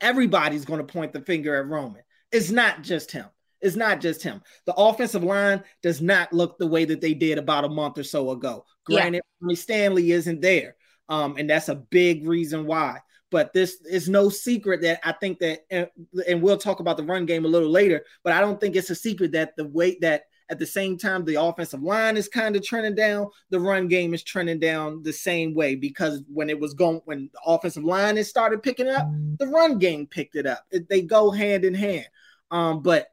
everybody's 0.01 0.65
going 0.65 0.85
to 0.85 0.91
point 0.91 1.13
the 1.13 1.21
finger 1.21 1.55
at 1.55 1.67
Roman. 1.67 2.01
It's 2.31 2.51
not 2.51 2.83
just 2.83 3.11
him. 3.11 3.27
It's 3.61 3.75
not 3.75 4.01
just 4.01 4.23
him. 4.23 4.41
The 4.65 4.73
offensive 4.73 5.23
line 5.23 5.63
does 5.81 6.01
not 6.01 6.31
look 6.33 6.57
the 6.57 6.67
way 6.67 6.85
that 6.85 7.01
they 7.01 7.13
did 7.13 7.37
about 7.37 7.65
a 7.65 7.69
month 7.69 7.97
or 7.97 8.03
so 8.03 8.31
ago. 8.31 8.65
Granted, 8.85 9.23
yeah. 9.47 9.55
Stanley 9.55 10.11
isn't 10.11 10.41
there, 10.41 10.75
um, 11.07 11.35
and 11.37 11.49
that's 11.49 11.69
a 11.69 11.75
big 11.75 12.27
reason 12.27 12.65
why. 12.65 12.99
But 13.31 13.53
this 13.53 13.79
is 13.81 14.09
no 14.09 14.29
secret 14.29 14.81
that 14.81 14.99
I 15.03 15.11
think 15.11 15.39
that, 15.39 15.59
and, 15.69 15.87
and 16.27 16.41
we'll 16.41 16.57
talk 16.57 16.79
about 16.79 16.97
the 16.97 17.03
run 17.03 17.25
game 17.25 17.45
a 17.45 17.49
little 17.49 17.69
later. 17.69 18.03
But 18.23 18.33
I 18.33 18.41
don't 18.41 18.59
think 18.59 18.75
it's 18.75 18.89
a 18.89 18.95
secret 18.95 19.33
that 19.33 19.55
the 19.55 19.67
way 19.67 19.97
that 20.01 20.23
at 20.49 20.57
the 20.57 20.65
same 20.65 20.97
time, 20.97 21.23
the 21.25 21.35
offensive 21.35 21.83
line 21.83 22.17
is 22.17 22.27
kind 22.27 22.55
of 22.55 22.63
trending 22.63 22.95
down. 22.95 23.27
The 23.51 23.59
run 23.59 23.87
game 23.87 24.13
is 24.13 24.23
trending 24.23 24.59
down 24.59 25.03
the 25.03 25.13
same 25.13 25.53
way 25.53 25.75
because 25.75 26.23
when 26.27 26.49
it 26.49 26.59
was 26.59 26.73
going, 26.73 27.01
when 27.05 27.29
the 27.31 27.39
offensive 27.45 27.83
line 27.83 28.17
has 28.17 28.29
started 28.29 28.63
picking 28.63 28.89
up, 28.89 29.07
the 29.37 29.47
run 29.47 29.77
game 29.77 30.07
picked 30.07 30.35
it 30.35 30.47
up. 30.47 30.65
It, 30.71 30.89
they 30.89 31.01
go 31.01 31.29
hand 31.29 31.65
in 31.65 31.75
hand. 31.75 32.07
Um, 32.49 32.81
but 32.81 33.07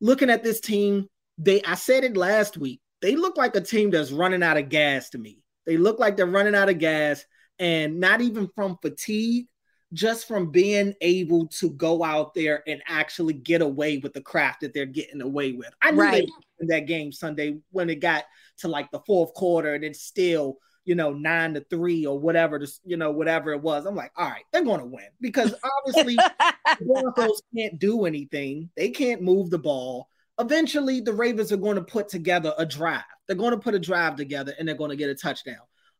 looking 0.00 0.28
at 0.28 0.44
this 0.44 0.60
team, 0.60 1.08
they 1.38 1.62
I 1.62 1.74
said 1.74 2.04
it 2.04 2.16
last 2.16 2.58
week. 2.58 2.80
They 3.00 3.16
look 3.16 3.36
like 3.36 3.56
a 3.56 3.60
team 3.60 3.90
that's 3.90 4.12
running 4.12 4.42
out 4.42 4.56
of 4.56 4.68
gas 4.68 5.10
to 5.10 5.18
me. 5.18 5.40
They 5.64 5.76
look 5.78 5.98
like 5.98 6.16
they're 6.16 6.26
running 6.26 6.54
out 6.54 6.68
of 6.68 6.78
gas, 6.78 7.24
and 7.58 8.00
not 8.00 8.20
even 8.20 8.48
from 8.54 8.78
fatigue, 8.82 9.46
just 9.92 10.26
from 10.26 10.50
being 10.50 10.94
able 11.00 11.46
to 11.46 11.70
go 11.70 12.02
out 12.02 12.34
there 12.34 12.62
and 12.66 12.82
actually 12.88 13.34
get 13.34 13.62
away 13.62 13.98
with 13.98 14.12
the 14.12 14.20
craft 14.20 14.60
that 14.60 14.74
they're 14.74 14.86
getting 14.86 15.22
away 15.22 15.52
with. 15.52 15.70
I 15.80 15.92
knew 15.92 16.00
right. 16.00 16.26
they 16.26 16.28
in 16.60 16.66
that 16.68 16.86
game 16.86 17.12
Sunday 17.12 17.58
when 17.70 17.90
it 17.90 18.00
got 18.00 18.24
to 18.58 18.68
like 18.68 18.90
the 18.90 19.00
fourth 19.06 19.34
quarter 19.34 19.74
and 19.74 19.84
it's 19.84 20.02
still 20.02 20.58
you 20.84 20.94
know 20.94 21.12
nine 21.12 21.52
to 21.54 21.60
three 21.68 22.06
or 22.06 22.18
whatever 22.18 22.58
this 22.58 22.80
you 22.84 22.96
know 22.96 23.10
whatever 23.10 23.52
it 23.52 23.60
was. 23.60 23.86
I'm 23.86 23.94
like, 23.94 24.12
all 24.16 24.28
right, 24.28 24.44
they're 24.52 24.64
going 24.64 24.80
to 24.80 24.86
win 24.86 25.08
because 25.20 25.54
obviously 25.78 26.16
the 26.16 26.76
Broncos 26.86 27.42
can't 27.56 27.78
do 27.78 28.06
anything. 28.06 28.70
They 28.76 28.90
can't 28.90 29.22
move 29.22 29.50
the 29.50 29.58
ball. 29.58 30.08
Eventually, 30.38 31.00
the 31.00 31.14
Ravens 31.14 31.50
are 31.52 31.56
going 31.56 31.76
to 31.76 31.82
put 31.82 32.08
together 32.08 32.52
a 32.58 32.66
drive. 32.66 33.02
They're 33.26 33.36
going 33.36 33.52
to 33.52 33.58
put 33.58 33.74
a 33.74 33.78
drive 33.78 34.16
together 34.16 34.52
and 34.58 34.68
they're 34.68 34.76
going 34.76 34.90
to 34.90 34.96
get 34.96 35.10
a 35.10 35.14
touchdown. 35.14 35.56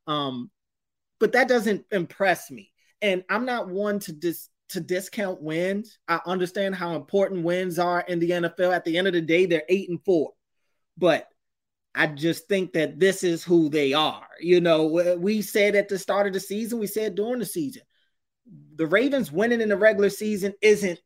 Um, 0.07 0.51
but 1.19 1.33
that 1.33 1.49
doesn't 1.49 1.87
impress 1.91 2.51
me 2.51 2.71
and 3.03 3.25
I'm 3.29 3.45
not 3.45 3.69
one 3.69 3.99
to 4.01 4.13
dis 4.13 4.49
to 4.71 4.81
discount 4.81 5.41
wins. 5.41 5.99
I 6.09 6.21
understand 6.27 6.75
how 6.75 6.97
important 6.97 7.45
wins 7.45 7.79
are 7.79 8.01
in 8.01 8.19
the 8.19 8.31
NFL. 8.31 8.75
At 8.75 8.85
the 8.85 8.99
end 8.99 9.07
of 9.07 9.13
the 9.13 9.21
day, 9.21 9.47
they're 9.47 9.63
eight 9.69 9.89
and 9.89 10.03
four. 10.05 10.33
But 10.99 11.29
I 11.95 12.09
just 12.09 12.49
think 12.49 12.73
that 12.73 12.99
this 12.99 13.23
is 13.23 13.45
who 13.45 13.69
they 13.69 13.93
are. 13.93 14.27
You 14.41 14.61
know, 14.61 15.17
we 15.19 15.41
said 15.41 15.77
at 15.77 15.89
the 15.89 15.99
start 15.99 16.27
of 16.27 16.33
the 16.33 16.41
season, 16.41 16.79
we 16.79 16.87
said 16.87 17.15
during 17.15 17.39
the 17.39 17.47
season, 17.47 17.83
the 18.75 18.87
Ravens 18.87 19.33
winning 19.33 19.61
in 19.61 19.69
the 19.69 19.77
regular 19.77 20.11
season 20.11 20.53
isn't 20.61 21.01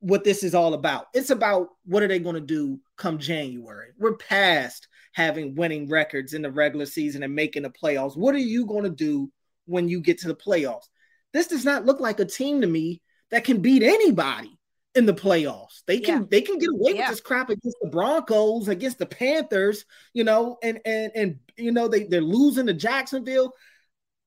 what 0.00 0.24
this 0.24 0.42
is 0.42 0.54
all 0.54 0.74
about. 0.74 1.06
It's 1.12 1.30
about 1.30 1.68
what 1.84 2.02
are 2.02 2.08
they 2.08 2.18
going 2.18 2.36
to 2.36 2.40
do 2.40 2.80
come 2.96 3.18
January. 3.18 3.90
We're 3.98 4.16
past 4.16 4.88
having 5.12 5.54
winning 5.54 5.88
records 5.88 6.32
in 6.32 6.42
the 6.42 6.50
regular 6.50 6.86
season 6.86 7.22
and 7.22 7.34
making 7.34 7.64
the 7.64 7.70
playoffs. 7.70 8.16
What 8.16 8.34
are 8.34 8.38
you 8.38 8.64
going 8.64 8.84
to 8.84 8.90
do 8.90 9.30
when 9.66 9.88
you 9.88 10.00
get 10.00 10.18
to 10.20 10.28
the 10.28 10.34
playoffs? 10.34 10.88
This 11.32 11.46
does 11.46 11.64
not 11.64 11.86
look 11.86 12.00
like 12.00 12.20
a 12.20 12.24
team 12.24 12.60
to 12.60 12.66
me 12.66 13.02
that 13.30 13.44
can 13.44 13.60
beat 13.60 13.82
anybody 13.82 14.58
in 14.94 15.06
the 15.06 15.14
playoffs. 15.14 15.82
They 15.86 16.00
can 16.00 16.22
yeah. 16.22 16.26
they 16.30 16.40
can 16.40 16.58
get 16.58 16.70
away 16.70 16.92
yeah. 16.92 17.02
with 17.02 17.10
this 17.10 17.20
crap 17.20 17.50
against 17.50 17.76
the 17.80 17.88
Broncos, 17.88 18.68
against 18.68 18.98
the 18.98 19.06
Panthers, 19.06 19.84
you 20.12 20.24
know, 20.24 20.58
and 20.62 20.80
and 20.84 21.12
and 21.14 21.38
you 21.56 21.72
know 21.72 21.88
they 21.88 22.04
they're 22.04 22.20
losing 22.20 22.66
to 22.66 22.74
Jacksonville. 22.74 23.54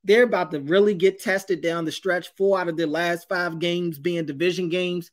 They're 0.05 0.23
about 0.23 0.51
to 0.51 0.59
really 0.59 0.93
get 0.93 1.21
tested 1.21 1.61
down 1.61 1.85
the 1.85 1.91
stretch. 1.91 2.29
Four 2.35 2.59
out 2.59 2.69
of 2.69 2.77
their 2.77 2.87
last 2.87 3.27
five 3.29 3.59
games 3.59 3.99
being 3.99 4.25
division 4.25 4.69
games, 4.69 5.11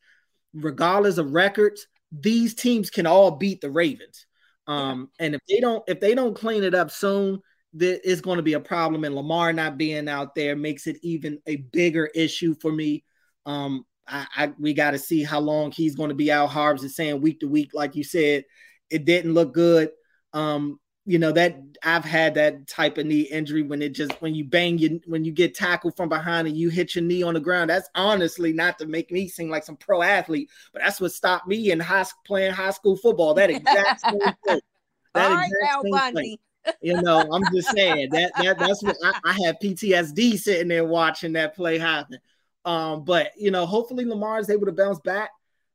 regardless 0.53 1.19
of 1.19 1.33
records, 1.33 1.87
these 2.13 2.55
teams 2.55 2.91
can 2.91 3.07
all 3.07 3.33
beat 3.33 3.61
the 3.61 3.71
Ravens. 3.71 4.27
Um, 4.67 5.11
and 5.19 5.35
if 5.35 5.41
they 5.49 5.59
don't 5.59 5.83
if 5.89 6.01
they 6.01 6.15
don't 6.15 6.35
clean 6.35 6.63
it 6.63 6.75
up 6.75 6.91
soon, 6.91 7.41
that 7.75 8.09
is 8.09 8.21
going 8.21 8.39
to 8.39 8.43
be 8.43 8.55
a 8.55 8.61
problem, 8.61 9.05
and 9.05 9.15
Lamar 9.15 9.53
not 9.53 9.79
being 9.79 10.09
out 10.09 10.35
there 10.35 10.57
makes 10.57 10.87
it 10.87 10.99
even 11.03 11.41
a 11.47 11.57
bigger 11.57 12.07
issue 12.15 12.55
for 12.61 12.73
me. 12.73 13.05
Um, 13.47 13.87
I, 14.07 14.27
I 14.37 14.53
we 14.59 14.75
got 14.75 14.93
to 14.93 14.99
see 14.99 15.23
how 15.23 15.41
long 15.41 15.71
he's 15.71 15.95
going 15.95 16.09
to 16.09 16.15
be 16.15 16.33
out. 16.33 16.49
Harbs 16.49 16.83
is 16.83 16.97
saying 16.97 17.21
week 17.21 17.41
to 17.41 17.49
week, 17.49 17.71
like 17.73 17.95
you 17.95 18.05
said, 18.05 18.45
it 18.91 19.05
didn't 19.05 19.35
look 19.35 19.55
good. 19.55 19.91
Um, 20.33 20.81
you 21.07 21.19
know 21.19 21.33
that 21.33 21.59
I've 21.83 22.05
had 22.05 22.35
that 22.35 22.67
type 22.67 22.99
of 22.99 23.07
knee 23.07 23.23
injury 23.23 23.63
when 23.63 23.83
it 23.83 23.95
just 23.95 24.13
when 24.21 24.35
you 24.35 24.45
bang 24.45 24.79
you 24.79 25.01
when 25.07 25.25
you 25.25 25.33
get 25.33 25.55
tackled 25.55 25.97
from 25.97 26.09
behind 26.09 26.47
and 26.47 26.57
you 26.57 26.69
hit 26.69 26.95
your 26.95 27.05
knee 27.05 27.23
on 27.23 27.35
the 27.35 27.41
ground. 27.41 27.71
That's 27.71 27.89
honestly 27.95 28.53
not 28.53 28.79
to 28.81 28.87
make 28.87 29.11
me 29.11 29.29
seem 29.29 29.49
like 29.49 29.65
some 29.65 29.77
pro 29.77 30.03
athlete, 30.03 30.51
but 30.73 30.83
that's 30.83 31.01
what 31.01 31.13
stopped 31.13 31.47
me 31.49 31.71
in 31.71 31.81
high 31.81 32.05
playing 32.27 32.53
high 32.53 32.71
school 32.71 32.97
football. 32.97 33.35
That 33.35 33.51
exact 33.51 34.01
same 34.03 34.21
thing. 34.47 34.61
That 35.13 35.29
All 35.29 35.37
right, 35.39 35.51
now, 35.61 35.83
Bundy 35.91 36.39
you 36.81 37.01
know, 37.01 37.27
I'm 37.33 37.43
just 37.55 37.71
saying 37.71 38.11
that, 38.11 38.33
that 38.37 38.59
that's 38.59 38.83
what 38.83 38.97
I, 39.03 39.13
I 39.25 39.33
have 39.45 39.57
PTSD 39.63 40.39
sitting 40.39 40.69
there 40.69 40.85
watching 40.85 41.33
that 41.35 41.55
play 41.55 41.79
happen. 41.79 42.19
Um, 42.65 43.05
but 43.05 43.33
you 43.37 43.51
know, 43.51 43.67
hopefully 43.67 44.05
Lamar 44.05 44.39
is 44.39 44.51
able 44.51 44.67
to 44.67 44.73
bounce 44.73 45.01
back. 45.01 45.31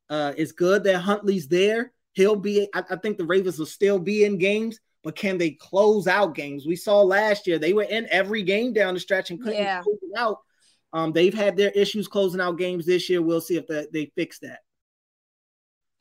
Uh, 0.10 0.34
it's 0.38 0.51
good 0.51 0.84
that 0.84 1.00
Huntley's 1.00 1.48
there. 1.48 1.92
He'll 2.13 2.36
be. 2.36 2.68
I, 2.74 2.84
I 2.89 2.96
think 2.98 3.18
the 3.18 3.25
Ravens 3.25 3.58
will 3.58 3.65
still 3.65 4.00
be 4.00 4.24
in 4.24 4.38
games, 4.38 4.80
but 5.04 5.15
can 5.15 5.38
they 5.38 5.51
close 5.51 6.08
out 6.08 6.36
games? 6.36 6.65
We 6.65 6.75
saw 6.75 7.01
last 7.01 7.48
year 7.48 7.58
they 7.58 7.74
were 7.74 7.84
in 7.84 8.08
every 8.12 8.44
game 8.44 8.74
down 8.74 8.94
the 8.94 9.00
stretch 9.00 9.32
and 9.32 9.39
couldn't 9.42 9.58
yeah. 9.60 9.82
close 9.82 9.98
it 10.01 10.18
out. 10.18 10.39
Um, 10.94 11.12
they've 11.12 11.34
had 11.34 11.58
their 11.58 11.72
issues 11.72 12.08
closing 12.08 12.39
out 12.39 12.58
games 12.58 12.86
this 12.86 13.10
year. 13.10 13.22
We'll 13.22 13.42
see 13.42 13.58
if 13.58 13.68
the, 13.68 13.88
they 13.92 14.12
fix 14.15 14.39
that. 14.39 14.60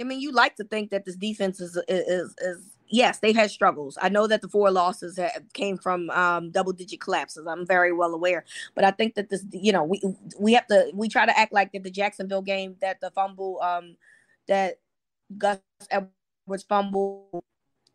I 0.00 0.04
mean, 0.04 0.20
you 0.20 0.32
like 0.32 0.56
to 0.56 0.64
think 0.64 0.90
that 0.90 1.04
this 1.04 1.16
defense 1.16 1.60
is 1.60 1.80
is 1.88 2.34
is 2.38 2.73
yes, 2.94 3.18
they've 3.18 3.34
had 3.34 3.50
struggles. 3.50 3.98
I 4.00 4.08
know 4.08 4.26
that 4.28 4.40
the 4.40 4.48
four 4.48 4.70
losses 4.70 5.18
came 5.52 5.76
from 5.76 6.10
um, 6.10 6.50
double 6.50 6.72
digit 6.72 7.00
collapses. 7.00 7.46
I'm 7.46 7.66
very 7.66 7.92
well 7.92 8.14
aware, 8.14 8.44
but 8.74 8.84
I 8.84 8.92
think 8.92 9.14
that 9.16 9.30
this, 9.30 9.44
you 9.50 9.72
know, 9.72 9.82
we 9.84 10.00
we 10.38 10.52
have 10.54 10.66
to 10.68 10.90
we 10.94 11.08
try 11.08 11.26
to 11.26 11.38
act 11.38 11.52
like 11.52 11.72
that 11.72 11.82
the 11.82 11.90
Jacksonville 11.90 12.42
game 12.42 12.76
that 12.80 13.00
the 13.00 13.10
fumble 13.10 13.60
um 13.62 13.96
that 14.46 14.76
Gus 15.36 15.58
Edwards 15.90 16.64
fumble 16.68 17.44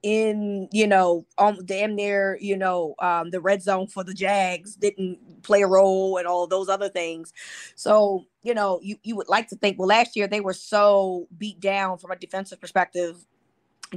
in 0.01 0.69
you 0.71 0.87
know 0.87 1.25
um 1.37 1.57
damn 1.65 1.93
near 1.93 2.37
you 2.39 2.55
know 2.55 2.95
um 2.99 3.31
the 3.31 3.41
red 3.41 3.61
zone 3.61 3.85
for 3.85 4.01
the 4.01 4.13
jags 4.13 4.75
didn't 4.77 5.19
play 5.43 5.61
a 5.61 5.67
role 5.67 6.17
and 6.17 6.25
all 6.25 6.47
those 6.47 6.69
other 6.69 6.87
things 6.87 7.33
so 7.75 8.23
you 8.41 8.53
know 8.53 8.79
you 8.81 8.95
you 9.03 9.13
would 9.13 9.27
like 9.27 9.49
to 9.49 9.57
think 9.57 9.77
well 9.77 9.89
last 9.89 10.15
year 10.15 10.25
they 10.25 10.39
were 10.39 10.53
so 10.53 11.27
beat 11.37 11.59
down 11.59 11.97
from 11.97 12.11
a 12.11 12.15
defensive 12.15 12.61
perspective 12.61 13.17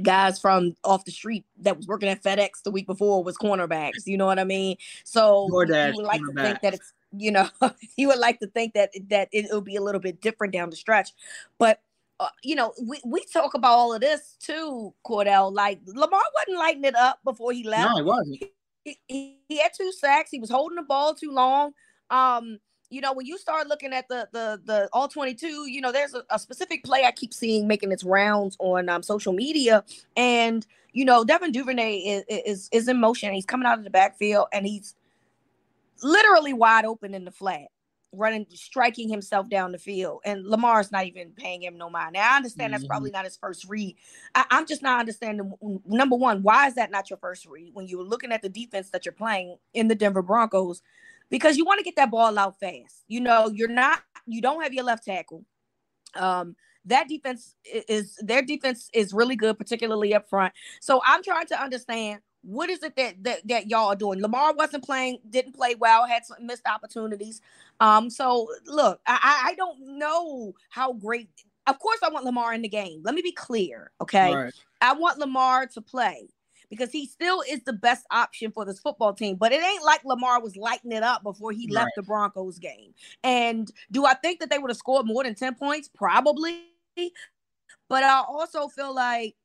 guys 0.01 0.39
from 0.39 0.75
off 0.83 1.05
the 1.05 1.11
street 1.11 1.45
that 1.59 1.77
was 1.77 1.87
working 1.87 2.09
at 2.09 2.23
FedEx 2.23 2.63
the 2.63 2.71
week 2.71 2.87
before 2.87 3.23
was 3.23 3.37
cornerbacks. 3.37 4.05
You 4.05 4.17
know 4.17 4.25
what 4.25 4.39
I 4.39 4.43
mean? 4.43 4.77
So 5.03 5.47
you 5.47 5.53
would 5.55 5.69
like 5.69 6.21
to 6.21 6.33
think 6.33 6.61
that 6.61 6.73
it's 6.73 6.93
you 7.15 7.31
know 7.31 7.47
you 7.97 8.07
would 8.07 8.19
like 8.19 8.39
to 8.39 8.47
think 8.47 8.73
that 8.73 8.91
that 9.09 9.29
it'll 9.31 9.61
be 9.61 9.75
a 9.75 9.81
little 9.81 10.01
bit 10.01 10.21
different 10.21 10.53
down 10.53 10.69
the 10.69 10.75
stretch, 10.75 11.11
but. 11.57 11.79
Uh, 12.19 12.29
you 12.43 12.53
know, 12.53 12.71
we, 12.81 13.01
we 13.03 13.25
talk 13.33 13.55
about 13.55 13.73
all 13.73 13.91
of 13.91 13.99
this 13.99 14.37
too, 14.39 14.93
Cordell. 15.03 15.51
Like 15.51 15.81
Lamar 15.87 16.21
wasn't 16.35 16.59
lighting 16.59 16.83
it 16.85 16.95
up 16.95 17.19
before 17.25 17.51
he 17.51 17.67
left. 17.67 17.89
No, 17.89 17.95
he 17.97 18.03
wasn't. 18.03 18.43
he, 18.85 19.39
he 19.49 19.59
had 19.59 19.71
two 19.75 19.91
sacks. 19.91 20.29
He 20.29 20.39
was 20.39 20.51
holding 20.51 20.75
the 20.75 20.83
ball 20.83 21.15
too 21.15 21.31
long. 21.31 21.73
Um, 22.11 22.59
you 22.93 23.01
know, 23.01 23.13
when 23.13 23.25
you 23.25 23.37
start 23.37 23.67
looking 23.67 23.91
at 23.91 24.07
the 24.07 24.27
the 24.31 24.61
the 24.63 24.89
all 24.93 25.07
22, 25.07 25.69
you 25.69 25.81
know, 25.81 25.91
there's 25.91 26.13
a, 26.13 26.23
a 26.29 26.37
specific 26.37 26.83
play 26.83 27.03
I 27.05 27.11
keep 27.11 27.33
seeing 27.33 27.67
making 27.67 27.91
its 27.91 28.03
rounds 28.03 28.55
on 28.59 28.87
um, 28.87 29.01
social 29.01 29.33
media, 29.33 29.83
and 30.15 30.65
you 30.91 31.03
know, 31.03 31.23
Devin 31.23 31.51
Duvernay 31.51 31.97
is, 31.97 32.23
is 32.29 32.69
is 32.71 32.87
in 32.87 32.99
motion. 32.99 33.33
He's 33.33 33.45
coming 33.45 33.65
out 33.65 33.79
of 33.79 33.83
the 33.83 33.89
backfield, 33.89 34.47
and 34.53 34.65
he's 34.65 34.95
literally 36.03 36.53
wide 36.53 36.85
open 36.85 37.15
in 37.15 37.25
the 37.25 37.31
flat, 37.31 37.67
running, 38.11 38.45
striking 38.53 39.09
himself 39.09 39.49
down 39.49 39.71
the 39.71 39.79
field. 39.79 40.21
And 40.23 40.45
Lamar's 40.45 40.91
not 40.91 41.05
even 41.05 41.31
paying 41.31 41.63
him 41.63 41.77
no 41.77 41.89
mind. 41.89 42.13
Now 42.13 42.33
I 42.33 42.37
understand 42.37 42.73
that's 42.73 42.85
probably 42.85 43.09
mm-hmm. 43.09 43.17
not 43.17 43.25
his 43.25 43.37
first 43.37 43.67
read. 43.67 43.95
I, 44.35 44.45
am 44.51 44.67
just 44.67 44.83
not 44.83 44.99
understanding. 44.99 45.51
Number 45.87 46.15
one, 46.15 46.43
why 46.43 46.67
is 46.67 46.75
that 46.75 46.91
not 46.91 47.09
your 47.09 47.17
first 47.17 47.47
read 47.47 47.73
when 47.73 47.87
you're 47.87 48.03
looking 48.03 48.31
at 48.31 48.43
the 48.43 48.49
defense 48.49 48.91
that 48.91 49.05
you're 49.05 49.13
playing 49.13 49.57
in 49.73 49.87
the 49.87 49.95
Denver 49.95 50.21
Broncos? 50.21 50.83
Because 51.29 51.57
you 51.57 51.65
want 51.65 51.79
to 51.79 51.83
get 51.83 51.95
that 51.95 52.11
ball 52.11 52.37
out 52.37 52.59
fast. 52.59 53.03
You 53.07 53.21
know, 53.21 53.49
you're 53.49 53.67
not, 53.67 54.01
you 54.25 54.41
don't 54.41 54.61
have 54.63 54.73
your 54.73 54.83
left 54.83 55.05
tackle. 55.05 55.45
Um, 56.15 56.55
that 56.85 57.07
defense 57.07 57.55
is 57.87 58.17
their 58.21 58.41
defense 58.41 58.89
is 58.93 59.13
really 59.13 59.35
good, 59.35 59.57
particularly 59.57 60.13
up 60.13 60.29
front. 60.29 60.53
So 60.81 61.01
I'm 61.05 61.23
trying 61.23 61.47
to 61.47 61.61
understand 61.61 62.19
what 62.41 62.69
is 62.69 62.83
it 62.83 62.95
that, 62.97 63.23
that 63.23 63.47
that 63.47 63.69
y'all 63.69 63.87
are 63.87 63.95
doing. 63.95 64.21
Lamar 64.21 64.53
wasn't 64.53 64.83
playing, 64.83 65.19
didn't 65.29 65.55
play 65.55 65.75
well, 65.75 66.05
had 66.05 66.25
some 66.25 66.45
missed 66.45 66.67
opportunities. 66.67 67.41
Um, 67.79 68.09
so 68.09 68.49
look, 68.65 68.99
I, 69.07 69.51
I 69.51 69.55
don't 69.55 69.97
know 69.97 70.53
how 70.69 70.93
great. 70.93 71.29
Of 71.65 71.79
course, 71.79 71.99
I 72.03 72.09
want 72.09 72.25
Lamar 72.25 72.53
in 72.53 72.61
the 72.61 72.67
game. 72.67 73.01
Let 73.03 73.15
me 73.15 73.21
be 73.21 73.31
clear, 73.31 73.91
okay? 74.01 74.35
Right. 74.35 74.53
I 74.81 74.93
want 74.93 75.17
Lamar 75.17 75.65
to 75.67 75.81
play 75.81 76.27
because 76.73 76.91
he 76.91 77.05
still 77.05 77.43
is 77.47 77.61
the 77.63 77.73
best 77.73 78.05
option 78.11 78.51
for 78.51 78.65
this 78.65 78.79
football 78.79 79.13
team. 79.13 79.35
But 79.35 79.51
it 79.51 79.63
ain't 79.63 79.83
like 79.83 80.03
Lamar 80.03 80.41
was 80.41 80.55
lighting 80.57 80.91
it 80.91 81.03
up 81.03 81.23
before 81.23 81.51
he 81.51 81.67
left 81.67 81.91
the 81.95 82.03
Broncos 82.03 82.59
game. 82.59 82.93
And 83.23 83.71
do 83.91 84.05
I 84.05 84.13
think 84.15 84.39
that 84.39 84.49
they 84.49 84.57
would 84.57 84.69
have 84.69 84.77
scored 84.77 85.05
more 85.05 85.23
than 85.23 85.35
10 85.35 85.55
points? 85.55 85.89
Probably. 85.93 86.65
But 87.89 88.03
I 88.03 88.23
also 88.27 88.67
feel 88.67 88.93
like, 88.93 89.35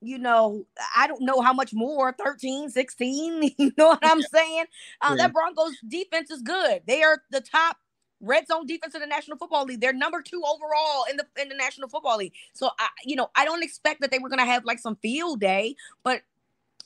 you 0.00 0.18
know, 0.18 0.64
I 0.96 1.08
don't 1.08 1.22
know 1.22 1.40
how 1.40 1.52
much 1.52 1.72
more 1.72 2.12
13, 2.12 2.70
16. 2.70 3.54
You 3.58 3.72
know 3.76 3.88
what 3.88 3.98
I'm 4.02 4.22
saying? 4.22 4.64
Uh, 5.00 5.16
that 5.16 5.32
Broncos 5.32 5.74
defense 5.88 6.30
is 6.30 6.42
good. 6.42 6.82
They 6.86 7.02
are 7.02 7.22
the 7.30 7.40
top 7.40 7.76
red 8.20 8.46
zone 8.46 8.66
defense 8.66 8.94
in 8.94 9.00
the 9.00 9.06
National 9.06 9.36
Football 9.36 9.64
League. 9.64 9.80
They're 9.80 9.92
number 9.92 10.22
two 10.22 10.42
overall 10.44 11.04
in 11.10 11.16
the 11.16 11.26
in 11.40 11.48
the 11.48 11.54
National 11.54 11.88
Football 11.88 12.18
League. 12.18 12.34
So 12.52 12.70
I, 12.78 12.88
you 13.04 13.16
know, 13.16 13.30
I 13.36 13.44
don't 13.44 13.62
expect 13.62 14.00
that 14.00 14.10
they 14.10 14.18
were 14.18 14.28
going 14.28 14.40
to 14.40 14.44
have 14.44 14.64
like 14.64 14.78
some 14.78 14.96
field 14.96 15.40
day, 15.40 15.76
but 16.02 16.22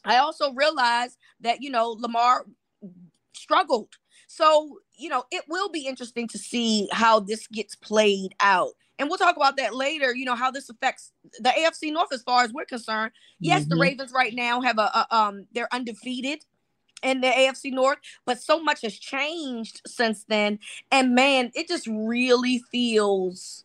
I 0.05 0.19
also 0.19 0.53
realized 0.53 1.17
that, 1.41 1.63
you 1.63 1.71
know, 1.71 1.97
Lamar 1.99 2.47
struggled. 3.35 3.95
So, 4.27 4.79
you 4.97 5.09
know, 5.09 5.25
it 5.31 5.45
will 5.49 5.69
be 5.69 5.87
interesting 5.87 6.29
to 6.29 6.39
see 6.39 6.89
how 6.93 7.21
this 7.21 7.47
gets 7.49 7.75
played 7.75 8.35
out. 8.41 8.73
And 8.99 9.09
we'll 9.09 9.19
talk 9.19 9.37
about 9.37 9.57
that 9.57 9.75
later, 9.75 10.15
you 10.15 10.25
know, 10.25 10.35
how 10.35 10.51
this 10.51 10.71
affects 10.71 11.13
the 11.41 11.51
AFC 11.51 11.93
North 11.93 12.13
as 12.13 12.23
far 12.23 12.45
as 12.45 12.53
we're 12.53 12.65
concerned. 12.65 13.13
Yes, 13.41 13.63
mm-hmm. 13.63 13.71
the 13.71 13.77
Ravens 13.77 14.13
right 14.13 14.35
now 14.35 14.61
have 14.61 14.79
a, 14.79 14.83
a 14.83 15.07
um 15.11 15.47
they're 15.53 15.73
undefeated 15.73 16.45
in 17.03 17.21
the 17.21 17.27
AFC 17.27 17.73
North, 17.73 17.99
but 18.25 18.41
so 18.41 18.63
much 18.63 18.83
has 18.83 18.97
changed 18.97 19.83
since 19.87 20.25
then. 20.29 20.59
And 20.91 21.15
man, 21.15 21.51
it 21.55 21.69
just 21.69 21.87
really 21.89 22.63
feels 22.71 23.65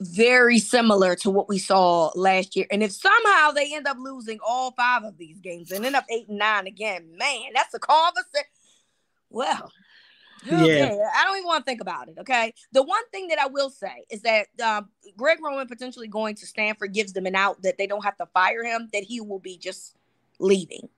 very 0.00 0.58
similar 0.58 1.16
to 1.16 1.30
what 1.30 1.48
we 1.48 1.58
saw 1.58 2.10
last 2.14 2.54
year. 2.54 2.66
And 2.70 2.82
if 2.82 2.92
somehow 2.92 3.50
they 3.50 3.74
end 3.74 3.86
up 3.86 3.96
losing 3.98 4.38
all 4.46 4.70
five 4.72 5.02
of 5.02 5.18
these 5.18 5.40
games 5.40 5.72
and 5.72 5.84
end 5.84 5.96
up 5.96 6.04
eight 6.10 6.28
and 6.28 6.38
nine 6.38 6.66
again, 6.66 7.16
man, 7.16 7.50
that's 7.54 7.74
a 7.74 7.78
conversation. 7.78 8.46
Well, 9.30 9.72
okay. 10.46 10.78
Yeah. 10.78 11.08
I 11.16 11.24
don't 11.24 11.36
even 11.36 11.46
want 11.46 11.66
to 11.66 11.70
think 11.70 11.80
about 11.80 12.08
it. 12.08 12.14
Okay. 12.20 12.54
The 12.72 12.82
one 12.82 13.02
thing 13.10 13.28
that 13.28 13.40
I 13.40 13.48
will 13.48 13.70
say 13.70 14.04
is 14.08 14.22
that 14.22 14.46
um, 14.64 14.88
Greg 15.16 15.38
Roman 15.42 15.66
potentially 15.66 16.08
going 16.08 16.36
to 16.36 16.46
Stanford 16.46 16.94
gives 16.94 17.12
them 17.12 17.26
an 17.26 17.34
out 17.34 17.62
that 17.62 17.76
they 17.76 17.86
don't 17.86 18.04
have 18.04 18.16
to 18.18 18.26
fire 18.26 18.62
him, 18.62 18.88
that 18.92 19.02
he 19.02 19.20
will 19.20 19.40
be 19.40 19.58
just 19.58 19.96
leaving. 20.38 20.88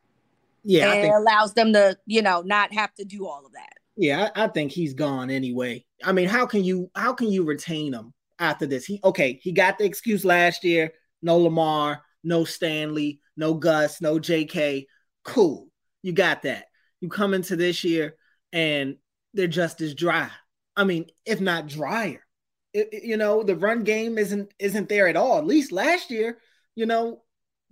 Yeah. 0.63 0.85
And 0.85 0.93
think- 0.93 1.07
it 1.07 1.17
allows 1.17 1.55
them 1.55 1.73
to, 1.73 1.97
you 2.07 2.21
know, 2.21 2.43
not 2.43 2.73
have 2.75 2.95
to 2.97 3.05
do 3.05 3.27
all 3.27 3.47
of 3.47 3.53
that. 3.53 3.73
Yeah, 3.97 4.31
I, 4.35 4.45
I 4.45 4.49
think 4.49 4.73
he's 4.73 4.95
gone 4.95 5.31
anyway. 5.31 5.85
I 6.03 6.13
mean, 6.13 6.29
how 6.29 6.47
can 6.47 6.65
you 6.65 6.91
how 6.95 7.13
can 7.13 7.29
you 7.29 7.45
retain 7.45 7.93
him 7.93 8.15
after 8.41 8.67
this. 8.67 8.85
He 8.85 8.99
okay, 9.05 9.39
he 9.43 9.53
got 9.53 9.79
the 9.79 9.85
excuse 9.85 10.25
last 10.25 10.65
year. 10.65 10.93
No 11.23 11.37
Lamar, 11.39 12.03
no 12.25 12.45
Stanley, 12.45 13.21
no 13.37 13.55
Gus, 13.55 14.01
no 14.01 14.19
JK. 14.19 14.87
Cool. 15.25 15.69
You 16.03 16.13
got 16.13 16.43
that. 16.43 16.65
You 17.01 17.09
come 17.09 17.35
into 17.35 17.57
this 17.57 17.85
year 17.85 18.17
and 18.53 18.97
they're 19.35 19.47
just 19.47 19.81
as 19.83 19.95
dry. 19.95 20.31
I 20.75 20.85
mean, 20.85 21.07
if 21.25 21.41
not 21.41 21.69
drier. 21.69 22.25
It, 22.73 23.05
you 23.05 23.17
know, 23.17 23.43
the 23.43 23.57
run 23.57 23.85
game 23.85 24.17
isn't 24.17 24.53
isn't 24.59 24.89
there 24.89 25.09
at 25.09 25.17
all. 25.17 25.39
At 25.39 25.47
least 25.47 25.73
last 25.73 26.11
year, 26.11 26.39
you 26.75 26.87
know, 26.87 27.23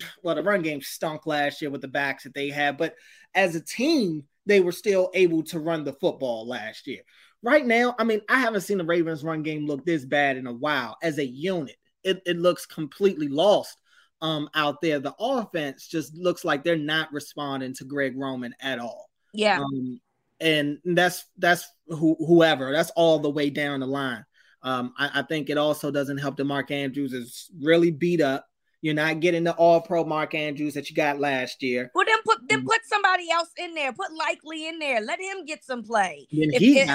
well, 0.23 0.35
the 0.35 0.43
run 0.43 0.63
game 0.63 0.83
stunk 0.83 1.27
last 1.27 1.63
year 1.63 1.71
with 1.71 1.81
the 1.81 1.89
backs 1.89 2.25
that 2.25 2.35
they 2.35 2.51
had, 2.51 2.77
but 2.77 2.95
as 3.35 3.55
a 3.55 3.65
team, 3.65 4.25
they 4.47 4.61
were 4.61 4.73
still 4.73 5.11
able 5.15 5.43
to 5.45 5.61
run 5.61 5.85
the 5.85 5.93
football 5.93 6.49
last 6.49 6.87
year 6.87 7.03
right 7.43 7.67
now, 7.67 7.95
I 7.99 8.05
mean, 8.05 8.21
I 8.29 8.41
haven't 8.41 8.63
seen 8.63 8.79
the 8.79 8.85
Ravens 8.85 9.25
run 9.25 9.43
game 9.43 9.67
look 9.67 9.85
this 9.85 10.05
bad 10.05 10.37
in 10.37 10.47
a 10.47 10.53
while 10.53 10.97
as 11.03 11.19
a 11.19 11.27
unit. 11.27 11.77
It, 12.05 12.23
it 12.27 12.39
looks 12.39 12.67
completely 12.67 13.29
lost 13.29 13.77
um, 14.21 14.49
out 14.55 14.81
there. 14.81 14.99
The 14.99 15.15
offense 15.19 15.87
just 15.87 16.15
looks 16.15 16.45
like 16.45 16.65
they're 16.65 16.77
not 16.77 17.13
responding 17.13 17.75
to 17.75 17.85
Greg 17.85 18.17
Roman 18.17 18.55
at 18.61 18.79
all. 18.79 19.11
Yeah. 19.33 19.61
Um, 19.61 20.01
and 20.41 20.79
that's 20.85 21.25
that's 21.37 21.69
who, 21.89 22.17
whoever. 22.19 22.73
That's 22.73 22.91
all 22.91 23.19
the 23.19 23.31
way 23.31 23.51
down 23.51 23.81
the 23.81 23.87
line. 23.87 24.25
Um, 24.63 24.93
I, 24.99 25.11
I, 25.15 25.23
think 25.23 25.51
it 25.51 25.59
also 25.59 25.91
doesn't 25.91 26.19
help 26.19 26.37
that 26.37 26.45
Mark 26.45 26.73
Andrews 26.73 27.13
is 27.13 27.49
really 27.61 27.93
beat 27.93 28.21
up. 28.21 28.45
You're 28.81 28.95
not 28.95 29.21
getting 29.21 29.45
the 29.45 29.53
All 29.53 29.81
Pro 29.81 30.05
Mark 30.05 30.35
Andrews 30.35 30.75
that 30.75 30.91
you 30.91 30.97
got 30.97 31.21
last 31.21 31.63
year. 31.63 31.91
Well, 31.95 32.07
then 32.49 32.59
put 32.59 32.59
then 32.59 32.65
mm. 32.65 32.67
put 32.67 32.81
somebody 32.87 33.31
else 33.31 33.51
in 33.59 33.75
there. 33.75 33.93
Put 33.93 34.13
Likely 34.13 34.69
in 34.69 34.79
there. 34.79 35.01
Let 35.01 35.21
him 35.21 35.45
get 35.45 35.65
some 35.65 35.83
play. 35.83 36.27
And 36.31 36.55
if, 36.55 36.61
he 36.61 36.81
and, 36.81 36.91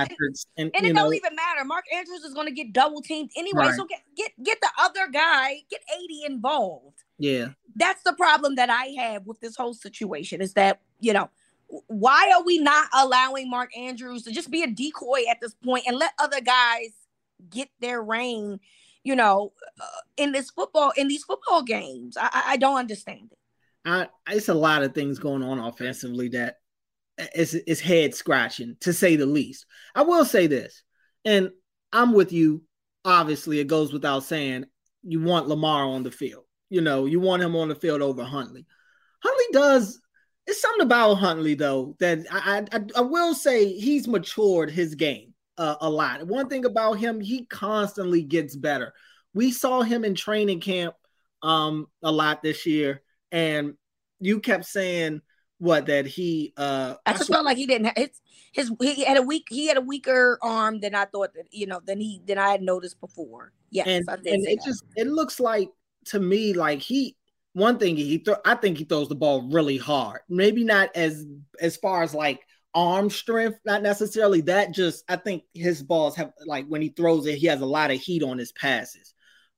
and, 0.58 0.72
and 0.76 0.86
it 0.86 0.94
know, 0.94 1.04
don't 1.04 1.16
even 1.16 1.36
matter. 1.36 1.66
Mark 1.66 1.86
Andrews 1.94 2.24
is 2.24 2.34
going 2.34 2.48
to 2.48 2.54
get 2.54 2.74
double 2.74 3.02
teamed 3.02 3.32
anyway. 3.36 3.68
Right. 3.68 3.76
So 3.76 3.86
get 3.86 4.02
get 4.16 4.32
get 4.44 4.60
the 4.62 4.70
other 4.80 5.08
guy. 5.12 5.58
Get 5.70 5.82
80 5.96 6.22
involved. 6.26 7.04
Yeah, 7.18 7.50
that's 7.76 8.04
the 8.04 8.14
problem 8.14 8.56
that 8.56 8.70
I 8.70 8.96
have 8.98 9.26
with 9.26 9.40
this 9.40 9.56
whole 9.56 9.74
situation. 9.74 10.42
Is 10.42 10.54
that 10.54 10.82
you 11.00 11.14
know 11.14 11.30
why 11.88 12.32
are 12.36 12.44
we 12.44 12.60
not 12.60 12.88
allowing 12.94 13.50
Mark 13.50 13.76
Andrews 13.76 14.24
to 14.24 14.32
just 14.32 14.52
be 14.52 14.64
a 14.64 14.68
decoy 14.68 15.24
at 15.30 15.42
this 15.42 15.56
point 15.56 15.86
and 15.88 15.98
let 15.98 16.14
other 16.20 16.42
guys 16.42 16.92
get 17.50 17.70
their 17.80 18.02
reign? 18.02 18.60
you 19.06 19.18
know, 19.18 19.52
uh, 19.82 19.86
in 20.16 20.32
this 20.32 20.50
football 20.50 20.94
in 20.96 21.10
these 21.10 21.24
football 21.24 21.62
games. 21.62 22.18
I, 22.20 22.44
I 22.48 22.58
don't 22.58 22.78
understand 22.78 23.30
it. 23.32 23.38
I, 23.86 24.08
it's 24.30 24.50
a 24.50 24.54
lot 24.54 24.84
of 24.84 24.94
things 24.94 25.20
going 25.20 25.44
on 25.44 25.60
offensively 25.60 26.30
that 26.30 26.56
is 27.36 27.54
is 27.54 27.80
head 27.80 28.16
scratching 28.16 28.78
to 28.82 28.94
say 28.94 29.16
the 29.16 29.26
least. 29.26 29.66
I 29.94 30.04
will 30.04 30.26
say 30.26 30.48
this, 30.48 30.84
and 31.26 31.52
I'm 31.92 32.14
with 32.14 32.32
you. 32.32 32.64
Obviously, 33.06 33.60
it 33.60 33.68
goes 33.68 33.92
without 33.92 34.24
saying 34.24 34.66
you 35.04 35.22
want 35.22 35.48
Lamar 35.48 35.84
on 35.86 36.04
the 36.04 36.12
field. 36.12 36.46
You 36.70 36.82
know, 36.82 37.06
you 37.06 37.20
want 37.20 37.44
him 37.44 37.56
on 37.56 37.68
the 37.68 37.76
field 37.76 38.02
over 38.02 38.24
Huntley. 38.24 38.66
Huntley 39.22 39.46
does. 39.52 40.00
It's 40.48 40.62
something 40.62 40.86
about 40.86 41.16
Huntley 41.16 41.56
though 41.56 41.96
that 42.00 42.26
I 42.32 42.66
I, 42.72 42.80
I 42.98 43.02
will 43.02 43.34
say 43.36 43.74
he's 43.74 44.08
matured 44.08 44.72
his 44.72 44.96
game 44.96 45.34
uh, 45.58 45.76
a 45.82 45.90
lot. 45.90 46.26
One 46.26 46.50
thing 46.50 46.66
about 46.66 46.94
him, 46.94 47.20
he 47.22 47.46
constantly 47.46 48.24
gets 48.24 48.56
better. 48.56 48.94
We 49.34 49.52
saw 49.52 49.82
him 49.82 50.04
in 50.04 50.16
training 50.16 50.62
camp 50.62 50.96
um, 51.42 51.88
a 52.02 52.12
lot 52.12 52.42
this 52.42 52.66
year, 52.66 53.02
and 53.34 53.74
you 54.22 54.40
kept 54.40 54.64
saying 54.64 55.22
what 55.58 55.88
that 55.88 56.06
he. 56.06 56.54
uh 56.56 56.96
I 57.06 57.14
just 57.14 57.30
felt 57.30 57.44
like 57.44 57.58
he 57.58 57.66
didn't. 57.66 57.88
Have, 57.88 57.98
his 57.98 58.22
his 58.54 58.72
he 58.80 59.04
had 59.04 59.18
a 59.18 59.22
weak 59.22 59.48
he 59.50 59.68
had 59.68 59.78
a 59.78 59.82
weaker 59.82 60.40
arm 60.42 60.80
than 60.80 60.96
I 60.96 61.06
thought 61.06 61.34
that 61.34 61.48
you 61.52 61.68
know 61.68 61.82
than 61.86 62.00
he 62.00 62.22
than 62.26 62.38
I 62.38 62.52
had 62.52 62.62
noticed 62.62 63.02
before. 63.02 63.52
Yes, 63.72 63.88
and, 63.88 64.08
and 64.08 64.48
it 64.48 64.60
that. 64.60 64.66
just 64.66 64.86
it 64.96 65.08
looks 65.08 65.40
like 65.40 65.70
to 66.06 66.20
me 66.20 66.54
like 66.54 66.80
he 66.80 67.18
one 67.54 67.78
thing 67.78 67.96
he 67.96 68.20
throw 68.20 68.36
I 68.46 68.56
think 68.56 68.78
he 68.78 68.86
throws 68.86 69.10
the 69.10 69.16
ball 69.16 69.50
really 69.52 69.78
hard. 69.78 70.22
Maybe 70.30 70.64
not 70.64 70.96
as 70.96 71.26
as 71.60 71.76
far 71.78 72.04
as 72.04 72.14
like 72.14 72.42
arm 72.76 73.10
strength, 73.10 73.60
not 73.66 73.84
necessarily 73.84 74.42
that. 74.42 74.74
Just 74.74 75.04
I 75.10 75.16
think 75.16 75.44
his 75.54 75.82
balls 75.82 76.16
have 76.16 76.32
like 76.46 76.68
when 76.68 76.82
he 76.82 76.90
throws 76.90 77.26
it, 77.26 77.38
he 77.38 77.48
has 77.48 77.62
a 77.62 77.66
lot 77.66 77.92
of 77.92 78.00
heat 78.00 78.24
on 78.24 78.38
his 78.38 78.52
passes. 78.52 79.14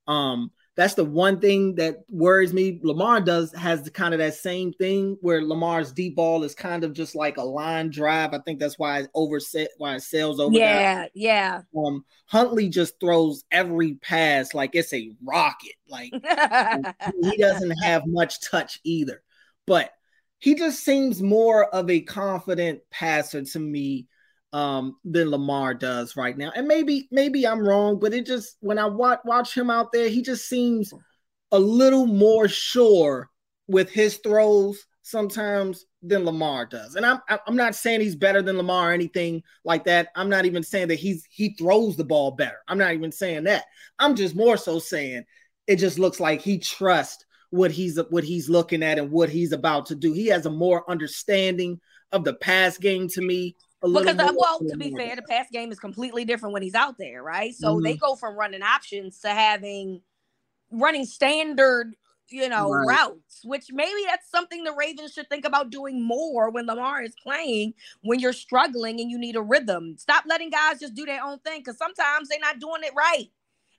Um, 0.06 0.50
that's 0.76 0.92
the 0.92 1.04
one 1.04 1.40
thing 1.40 1.74
that 1.76 2.04
worries 2.10 2.52
me. 2.52 2.78
Lamar 2.82 3.22
does 3.22 3.52
has 3.54 3.82
the 3.82 3.90
kind 3.90 4.12
of 4.12 4.18
that 4.18 4.34
same 4.34 4.74
thing 4.74 5.16
where 5.22 5.42
Lamar's 5.42 5.90
deep 5.90 6.16
ball 6.16 6.44
is 6.44 6.54
kind 6.54 6.84
of 6.84 6.92
just 6.92 7.14
like 7.14 7.38
a 7.38 7.42
line 7.42 7.88
drive. 7.90 8.34
I 8.34 8.40
think 8.40 8.60
that's 8.60 8.78
why 8.78 9.00
it 9.00 9.10
overset 9.14 9.70
why 9.78 9.94
it 9.94 10.02
sails 10.02 10.38
over. 10.38 10.54
Yeah, 10.54 10.94
that. 10.96 11.10
yeah. 11.14 11.62
Um, 11.74 12.04
Huntley 12.26 12.68
just 12.68 13.00
throws 13.00 13.42
every 13.50 13.94
pass 13.94 14.52
like 14.52 14.74
it's 14.74 14.92
a 14.92 15.12
rocket. 15.24 15.76
Like 15.88 16.12
he 17.22 17.36
doesn't 17.38 17.82
have 17.82 18.02
much 18.06 18.42
touch 18.42 18.78
either. 18.84 19.22
But 19.66 19.90
he 20.38 20.54
just 20.54 20.84
seems 20.84 21.22
more 21.22 21.74
of 21.74 21.88
a 21.88 22.02
confident 22.02 22.80
passer 22.90 23.42
to 23.42 23.58
me 23.58 24.08
um, 24.52 24.96
than 25.04 25.30
Lamar 25.30 25.74
does 25.74 26.16
right 26.16 26.36
now. 26.36 26.52
And 26.54 26.66
maybe 26.66 27.08
maybe 27.10 27.46
I'm 27.46 27.66
wrong, 27.66 27.98
but 27.98 28.14
it 28.14 28.26
just 28.26 28.56
when 28.60 28.78
I 28.78 28.86
watch 28.86 29.20
watch 29.24 29.56
him 29.56 29.70
out 29.70 29.92
there, 29.92 30.08
he 30.08 30.22
just 30.22 30.48
seems 30.48 30.92
a 31.52 31.58
little 31.58 32.06
more 32.06 32.48
sure 32.48 33.30
with 33.68 33.90
his 33.90 34.16
throws 34.18 34.84
sometimes 35.02 35.84
than 36.02 36.24
Lamar 36.24 36.66
does. 36.66 36.96
And 36.96 37.04
I'm 37.06 37.20
I'm 37.46 37.56
not 37.56 37.74
saying 37.74 38.00
he's 38.00 38.16
better 38.16 38.42
than 38.42 38.56
Lamar 38.56 38.90
or 38.90 38.92
anything 38.92 39.42
like 39.64 39.84
that. 39.84 40.08
I'm 40.14 40.28
not 40.28 40.46
even 40.46 40.62
saying 40.62 40.88
that 40.88 40.98
he's 40.98 41.26
he 41.30 41.54
throws 41.54 41.96
the 41.96 42.04
ball 42.04 42.32
better. 42.32 42.58
I'm 42.68 42.78
not 42.78 42.94
even 42.94 43.12
saying 43.12 43.44
that. 43.44 43.64
I'm 43.98 44.16
just 44.16 44.34
more 44.36 44.56
so 44.56 44.78
saying 44.78 45.24
it 45.66 45.76
just 45.76 45.98
looks 45.98 46.20
like 46.20 46.40
he 46.40 46.58
trusts 46.58 47.24
what 47.50 47.70
he's 47.70 47.98
what 48.10 48.24
he's 48.24 48.48
looking 48.48 48.82
at 48.82 48.98
and 48.98 49.10
what 49.10 49.28
he's 49.28 49.52
about 49.52 49.86
to 49.86 49.94
do. 49.94 50.12
He 50.12 50.26
has 50.26 50.46
a 50.46 50.50
more 50.50 50.88
understanding 50.90 51.80
of 52.12 52.24
the 52.24 52.34
pass 52.34 52.78
game 52.78 53.08
to 53.08 53.20
me. 53.20 53.56
Because 53.82 54.18
uh, 54.18 54.32
well, 54.36 54.58
to 54.58 54.76
be 54.76 54.94
fair, 54.94 55.16
the 55.16 55.22
pass 55.22 55.46
game 55.52 55.70
is 55.70 55.78
completely 55.78 56.24
different 56.24 56.52
when 56.52 56.62
he's 56.62 56.74
out 56.74 56.96
there, 56.98 57.22
right? 57.22 57.54
So 57.54 57.74
mm-hmm. 57.74 57.84
they 57.84 57.96
go 57.96 58.16
from 58.16 58.34
running 58.36 58.62
options 58.62 59.20
to 59.20 59.28
having 59.28 60.00
running 60.70 61.04
standard, 61.04 61.94
you 62.28 62.48
know, 62.48 62.70
right. 62.70 62.86
routes, 62.86 63.44
which 63.44 63.66
maybe 63.70 64.00
that's 64.06 64.30
something 64.30 64.64
the 64.64 64.72
Ravens 64.72 65.12
should 65.12 65.28
think 65.28 65.44
about 65.44 65.70
doing 65.70 66.02
more 66.02 66.50
when 66.50 66.66
Lamar 66.66 67.02
is 67.02 67.14
playing 67.22 67.74
when 68.02 68.18
you're 68.18 68.32
struggling 68.32 69.00
and 69.00 69.10
you 69.10 69.18
need 69.18 69.36
a 69.36 69.42
rhythm. 69.42 69.96
Stop 69.98 70.24
letting 70.26 70.50
guys 70.50 70.80
just 70.80 70.94
do 70.94 71.04
their 71.04 71.22
own 71.22 71.38
thing 71.40 71.60
because 71.60 71.78
sometimes 71.78 72.28
they're 72.28 72.40
not 72.40 72.58
doing 72.58 72.82
it 72.82 72.92
right. 72.96 73.28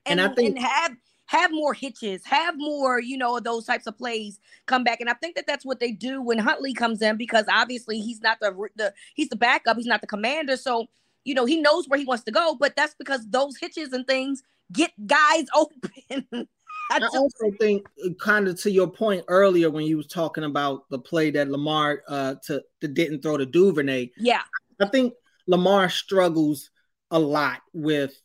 And, 0.06 0.20
and 0.20 0.30
I 0.30 0.34
think 0.34 0.56
and 0.56 0.64
have 0.64 0.96
have 1.28 1.50
more 1.52 1.74
hitches, 1.74 2.24
have 2.24 2.54
more, 2.56 3.00
you 3.00 3.16
know, 3.16 3.38
those 3.38 3.66
types 3.66 3.86
of 3.86 3.96
plays 3.96 4.40
come 4.64 4.82
back. 4.82 5.00
And 5.00 5.10
I 5.10 5.12
think 5.12 5.36
that 5.36 5.46
that's 5.46 5.64
what 5.64 5.78
they 5.78 5.92
do 5.92 6.22
when 6.22 6.38
Huntley 6.38 6.72
comes 6.72 7.02
in 7.02 7.18
because 7.18 7.44
obviously 7.50 8.00
he's 8.00 8.22
not 8.22 8.40
the 8.40 8.68
the 8.76 8.94
he's 9.14 9.28
the 9.28 9.36
backup, 9.36 9.76
he's 9.76 9.86
not 9.86 10.00
the 10.00 10.06
commander, 10.06 10.56
so 10.56 10.86
you 11.24 11.34
know 11.34 11.44
he 11.44 11.60
knows 11.60 11.86
where 11.86 11.98
he 11.98 12.06
wants 12.06 12.24
to 12.24 12.32
go. 12.32 12.56
But 12.58 12.76
that's 12.76 12.94
because 12.94 13.28
those 13.28 13.58
hitches 13.58 13.92
and 13.92 14.06
things 14.06 14.42
get 14.72 14.90
guys 15.06 15.44
open. 15.54 16.48
I, 16.90 16.98
I 16.98 17.06
also 17.14 17.50
think, 17.60 17.86
uh, 18.02 18.14
kind 18.18 18.48
of 18.48 18.58
to 18.62 18.70
your 18.70 18.88
point 18.88 19.26
earlier 19.28 19.68
when 19.68 19.84
you 19.84 19.98
was 19.98 20.06
talking 20.06 20.44
about 20.44 20.88
the 20.88 20.98
play 20.98 21.30
that 21.32 21.50
Lamar 21.50 22.02
uh 22.08 22.36
to, 22.46 22.62
to 22.80 22.88
didn't 22.88 23.20
throw 23.20 23.36
to 23.36 23.44
Duvernay. 23.44 24.12
Yeah, 24.16 24.42
I 24.80 24.86
think 24.86 25.12
Lamar 25.46 25.90
struggles 25.90 26.70
a 27.10 27.18
lot 27.18 27.60
with 27.74 28.18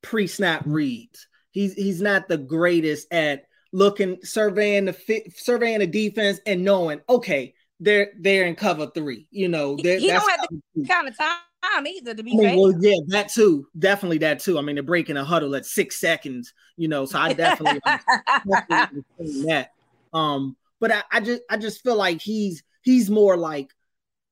pre-snap 0.00 0.62
reads 0.64 1.26
he's 1.58 1.74
he's 1.74 2.00
not 2.00 2.28
the 2.28 2.38
greatest 2.38 3.12
at 3.12 3.46
looking 3.72 4.18
surveying 4.22 4.84
the 4.84 4.92
fit, 4.92 5.36
surveying 5.36 5.80
the 5.80 5.86
defense 5.86 6.40
and 6.46 6.64
knowing 6.64 7.00
okay 7.08 7.54
they're 7.80 8.12
they're 8.18 8.46
in 8.46 8.54
cover 8.54 8.90
three. 8.94 9.26
You 9.30 9.48
know, 9.48 9.76
he 9.76 9.82
don't 9.82 10.30
have 10.30 10.48
the 10.74 10.86
kind 10.86 11.08
of 11.08 11.16
time 11.16 11.86
either 11.86 12.14
to 12.14 12.22
be 12.22 12.32
I 12.32 12.36
mean, 12.36 12.58
well, 12.58 12.74
yeah, 12.80 12.96
that 13.08 13.30
too, 13.30 13.66
definitely 13.78 14.18
that 14.18 14.40
too. 14.40 14.58
I 14.58 14.62
mean, 14.62 14.76
they're 14.76 14.82
breaking 14.82 15.16
a 15.16 15.24
huddle 15.24 15.54
at 15.54 15.66
six 15.66 16.00
seconds. 16.00 16.52
You 16.76 16.88
know, 16.88 17.06
so 17.06 17.18
I 17.18 17.32
definitely, 17.32 17.80
definitely 18.68 19.44
that. 19.46 19.72
Um, 20.12 20.56
but 20.80 20.92
I, 20.92 21.02
I 21.10 21.20
just 21.20 21.42
I 21.50 21.56
just 21.56 21.82
feel 21.82 21.96
like 21.96 22.20
he's 22.20 22.62
he's 22.82 23.10
more 23.10 23.36
like 23.36 23.70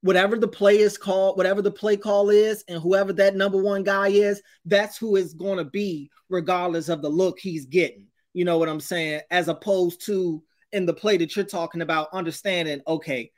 whatever 0.01 0.37
the 0.37 0.47
play 0.47 0.77
is 0.77 0.97
called, 0.97 1.37
whatever 1.37 1.61
the 1.61 1.71
play 1.71 1.97
call 1.97 2.29
is, 2.29 2.63
and 2.67 2.81
whoever 2.81 3.13
that 3.13 3.35
number 3.35 3.61
one 3.61 3.83
guy 3.83 4.09
is, 4.09 4.41
that's 4.65 4.97
who 4.97 5.15
is 5.15 5.33
going 5.33 5.57
to 5.57 5.65
be, 5.65 6.09
regardless 6.29 6.89
of 6.89 7.01
the 7.01 7.09
look 7.09 7.39
he's 7.39 7.65
getting. 7.65 8.05
You 8.33 8.45
know 8.45 8.57
what 8.57 8.69
I'm 8.69 8.79
saying? 8.79 9.21
As 9.31 9.47
opposed 9.47 10.05
to 10.05 10.43
in 10.71 10.85
the 10.85 10.93
play 10.93 11.17
that 11.17 11.35
you're 11.35 11.45
talking 11.45 11.81
about, 11.81 12.09
understanding, 12.13 12.81
okay, 12.87 13.31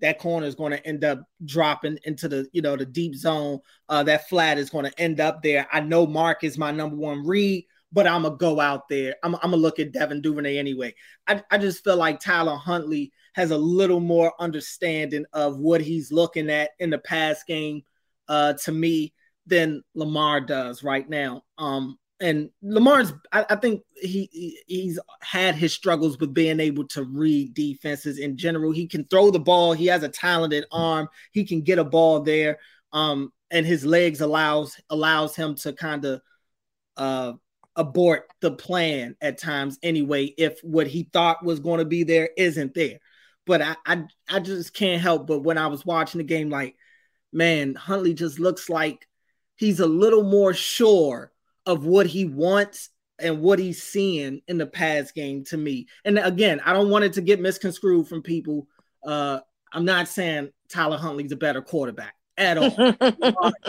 that 0.00 0.18
corner 0.18 0.46
is 0.46 0.54
going 0.54 0.72
to 0.72 0.86
end 0.86 1.04
up 1.04 1.22
dropping 1.44 1.98
into 2.04 2.28
the 2.28 2.46
you 2.52 2.62
know 2.62 2.76
the 2.76 2.86
deep 2.86 3.14
zone. 3.14 3.60
Uh, 3.88 4.02
that 4.02 4.28
flat 4.28 4.58
is 4.58 4.70
going 4.70 4.84
to 4.84 5.00
end 5.00 5.20
up 5.20 5.42
there. 5.42 5.66
I 5.72 5.80
know 5.80 6.06
Mark 6.06 6.44
is 6.44 6.58
my 6.58 6.70
number 6.70 6.96
one 6.96 7.26
read, 7.26 7.66
but 7.96 8.06
I'm 8.06 8.24
gonna 8.24 8.36
go 8.36 8.60
out 8.60 8.90
there. 8.90 9.16
I'm, 9.22 9.34
I'm 9.36 9.52
gonna 9.52 9.56
look 9.56 9.78
at 9.78 9.90
Devin 9.90 10.20
Duvernay 10.20 10.58
anyway. 10.58 10.94
I, 11.26 11.42
I 11.50 11.56
just 11.56 11.82
feel 11.82 11.96
like 11.96 12.20
Tyler 12.20 12.54
Huntley 12.54 13.10
has 13.32 13.52
a 13.52 13.56
little 13.56 14.00
more 14.00 14.34
understanding 14.38 15.24
of 15.32 15.56
what 15.56 15.80
he's 15.80 16.12
looking 16.12 16.50
at 16.50 16.72
in 16.78 16.90
the 16.90 16.98
pass 16.98 17.42
game 17.44 17.84
uh, 18.28 18.52
to 18.64 18.72
me 18.72 19.14
than 19.46 19.82
Lamar 19.94 20.42
does 20.42 20.82
right 20.82 21.08
now. 21.08 21.44
Um, 21.56 21.98
and 22.20 22.50
Lamar's, 22.60 23.14
I, 23.32 23.46
I 23.48 23.56
think 23.56 23.80
he, 23.94 24.28
he, 24.30 24.60
he's 24.66 24.98
had 25.22 25.54
his 25.54 25.72
struggles 25.72 26.18
with 26.18 26.34
being 26.34 26.60
able 26.60 26.86
to 26.88 27.02
read 27.02 27.54
defenses 27.54 28.18
in 28.18 28.36
general. 28.36 28.72
He 28.72 28.88
can 28.88 29.06
throw 29.06 29.30
the 29.30 29.38
ball. 29.38 29.72
He 29.72 29.86
has 29.86 30.02
a 30.02 30.08
talented 30.10 30.66
arm. 30.70 31.08
He 31.32 31.44
can 31.44 31.62
get 31.62 31.78
a 31.78 31.84
ball 31.84 32.20
there. 32.20 32.58
Um, 32.92 33.32
and 33.50 33.64
his 33.64 33.86
legs 33.86 34.20
allows 34.20 34.76
allows 34.90 35.34
him 35.34 35.54
to 35.56 35.72
kind 35.72 36.04
of 36.04 36.20
uh, 36.98 37.32
abort 37.76 38.28
the 38.40 38.50
plan 38.50 39.14
at 39.20 39.38
times 39.38 39.78
anyway 39.82 40.24
if 40.38 40.58
what 40.62 40.86
he 40.86 41.08
thought 41.12 41.44
was 41.44 41.60
going 41.60 41.78
to 41.78 41.84
be 41.84 42.04
there 42.04 42.30
isn't 42.36 42.74
there 42.74 42.98
but 43.46 43.62
I, 43.62 43.76
I 43.86 44.04
I 44.28 44.40
just 44.40 44.74
can't 44.74 45.00
help 45.00 45.26
but 45.26 45.40
when 45.40 45.56
I 45.56 45.68
was 45.68 45.86
watching 45.86 46.18
the 46.18 46.24
game, 46.24 46.50
like, 46.50 46.76
man, 47.32 47.74
Huntley 47.74 48.12
just 48.12 48.38
looks 48.38 48.68
like 48.68 49.06
he's 49.54 49.80
a 49.80 49.86
little 49.86 50.24
more 50.24 50.52
sure 50.52 51.32
of 51.64 51.86
what 51.86 52.06
he 52.06 52.26
wants 52.26 52.90
and 53.18 53.40
what 53.40 53.58
he's 53.58 53.82
seeing 53.82 54.40
in 54.46 54.58
the 54.58 54.66
pass 54.66 55.12
game 55.12 55.44
to 55.44 55.56
me. 55.56 55.86
And 56.04 56.18
again, 56.18 56.60
I 56.64 56.72
don't 56.74 56.90
want 56.90 57.04
it 57.04 57.14
to 57.14 57.22
get 57.22 57.40
misconstrued 57.40 58.08
from 58.08 58.22
people. 58.22 58.66
Uh, 59.04 59.40
I'm 59.72 59.84
not 59.84 60.08
saying 60.08 60.50
Tyler 60.68 60.98
Huntley's 60.98 61.32
a 61.32 61.36
better 61.36 61.62
quarterback 61.62 62.15
at 62.38 62.58
all. 62.58 62.70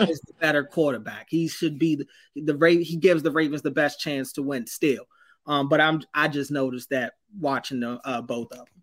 is 0.08 0.20
the 0.20 0.34
better 0.40 0.64
quarterback. 0.64 1.26
He 1.28 1.48
should 1.48 1.78
be 1.78 1.96
the, 1.96 2.06
the 2.36 2.82
he 2.82 2.96
gives 2.96 3.22
the 3.22 3.30
Ravens 3.30 3.62
the 3.62 3.70
best 3.70 4.00
chance 4.00 4.32
to 4.34 4.42
win 4.42 4.66
still. 4.66 5.04
Um, 5.46 5.68
but 5.68 5.80
I'm 5.80 6.02
I 6.12 6.28
just 6.28 6.50
noticed 6.50 6.90
that 6.90 7.14
watching 7.38 7.80
the 7.80 8.00
uh, 8.04 8.20
both 8.22 8.52
of 8.52 8.58
them 8.58 8.78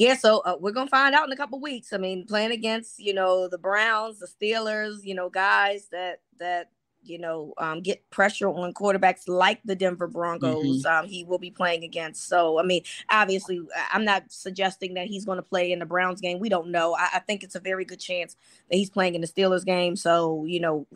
yeah, 0.00 0.14
so 0.14 0.38
uh, 0.46 0.56
we're 0.58 0.72
gonna 0.72 0.88
find 0.88 1.14
out 1.14 1.26
in 1.26 1.32
a 1.32 1.36
couple 1.36 1.60
weeks. 1.60 1.92
I 1.92 1.98
mean, 1.98 2.24
playing 2.26 2.52
against 2.52 2.98
you 2.98 3.12
know 3.12 3.48
the 3.48 3.58
Browns, 3.58 4.18
the 4.18 4.26
Steelers, 4.26 5.04
you 5.04 5.14
know 5.14 5.28
guys 5.28 5.88
that 5.92 6.20
that 6.38 6.70
you 7.02 7.18
know 7.18 7.54
um, 7.58 7.80
get 7.80 8.08
pressure 8.10 8.48
on 8.48 8.72
quarterbacks 8.74 9.22
like 9.26 9.60
the 9.64 9.74
Denver 9.74 10.06
Broncos. 10.06 10.84
Mm-hmm. 10.84 10.86
Um, 10.86 11.06
he 11.06 11.24
will 11.24 11.38
be 11.38 11.50
playing 11.50 11.84
against. 11.84 12.28
So 12.28 12.58
I 12.58 12.62
mean, 12.62 12.82
obviously, 13.10 13.60
I'm 13.92 14.04
not 14.04 14.24
suggesting 14.28 14.94
that 14.94 15.06
he's 15.06 15.24
going 15.24 15.38
to 15.38 15.42
play 15.42 15.72
in 15.72 15.78
the 15.78 15.86
Browns 15.86 16.20
game. 16.20 16.38
We 16.38 16.48
don't 16.48 16.70
know. 16.70 16.94
I, 16.94 17.08
I, 17.14 17.18
think 17.20 17.42
it's 17.42 17.54
a 17.54 17.60
very 17.60 17.84
good 17.84 18.00
chance 18.00 18.36
that 18.70 18.76
he's 18.76 18.90
playing 18.90 19.14
in 19.14 19.20
the 19.20 19.26
Steelers 19.26 19.64
game. 19.64 19.96
So 19.96 20.44
you 20.46 20.60
know 20.60 20.86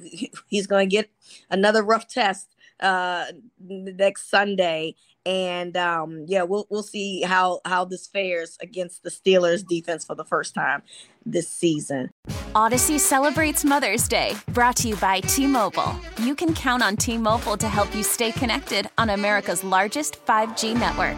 he's 0.49 0.67
going 0.67 0.89
to 0.89 0.97
get 0.97 1.11
another 1.51 1.83
rough 1.83 2.09
test 2.09 2.51
uh 2.81 3.27
next 3.61 4.29
Sunday 4.29 4.97
and 5.27 5.77
um, 5.77 6.25
yeah, 6.27 6.43
we'll 6.43 6.67
we'll 6.71 6.83
see 6.83 7.23
how 7.23 7.61
how 7.65 7.85
this 7.85 8.07
fares 8.07 8.59
against 8.61 9.03
the 9.03 9.11
Steelers 9.11 9.67
defense 9.67 10.05
for 10.05 10.15
the 10.15 10.25
first 10.25 10.55
time 10.55 10.83
this 11.25 11.49
season. 11.49 12.11
Audacy 12.55 12.99
celebrates 12.99 13.65
Mother's 13.65 14.09
Day, 14.09 14.37
brought 14.49 14.77
to 14.77 14.89
you 14.89 14.97
by 14.97 15.21
T-Mobile. 15.21 15.95
You 16.19 16.35
can 16.35 16.55
count 16.55 16.83
on 16.83 16.97
T-Mobile 16.97 17.57
to 17.57 17.69
help 17.69 17.95
you 17.95 18.03
stay 18.03 18.31
connected 18.31 18.91
on 18.99 19.11
America's 19.11 19.65
largest 19.65 20.25
5G 20.27 20.79
network. 20.79 21.17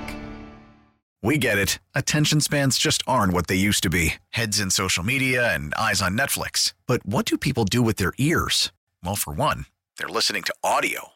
We 1.23 1.39
get 1.39 1.59
it. 1.59 1.81
Attention 1.95 2.41
spans 2.41 2.79
just 2.79 3.03
aren't 3.07 3.33
what 3.33 3.49
they 3.49 3.57
used 3.57 3.83
to 3.83 3.91
be. 3.91 4.15
Heads 4.31 4.61
in 4.61 4.71
social 4.71 5.03
media 5.03 5.53
and 5.53 5.75
eyes 5.75 6.01
on 6.01 6.17
Netflix. 6.17 6.73
But 6.87 7.05
what 7.05 7.27
do 7.27 7.37
people 7.37 7.65
do 7.65 7.83
with 7.83 7.97
their 7.97 8.13
ears? 8.17 8.71
Well, 9.03 9.17
for 9.17 9.33
one, 9.33 9.67
they're 9.99 10.09
listening 10.09 10.45
to 10.45 10.55
audio. 10.63 11.16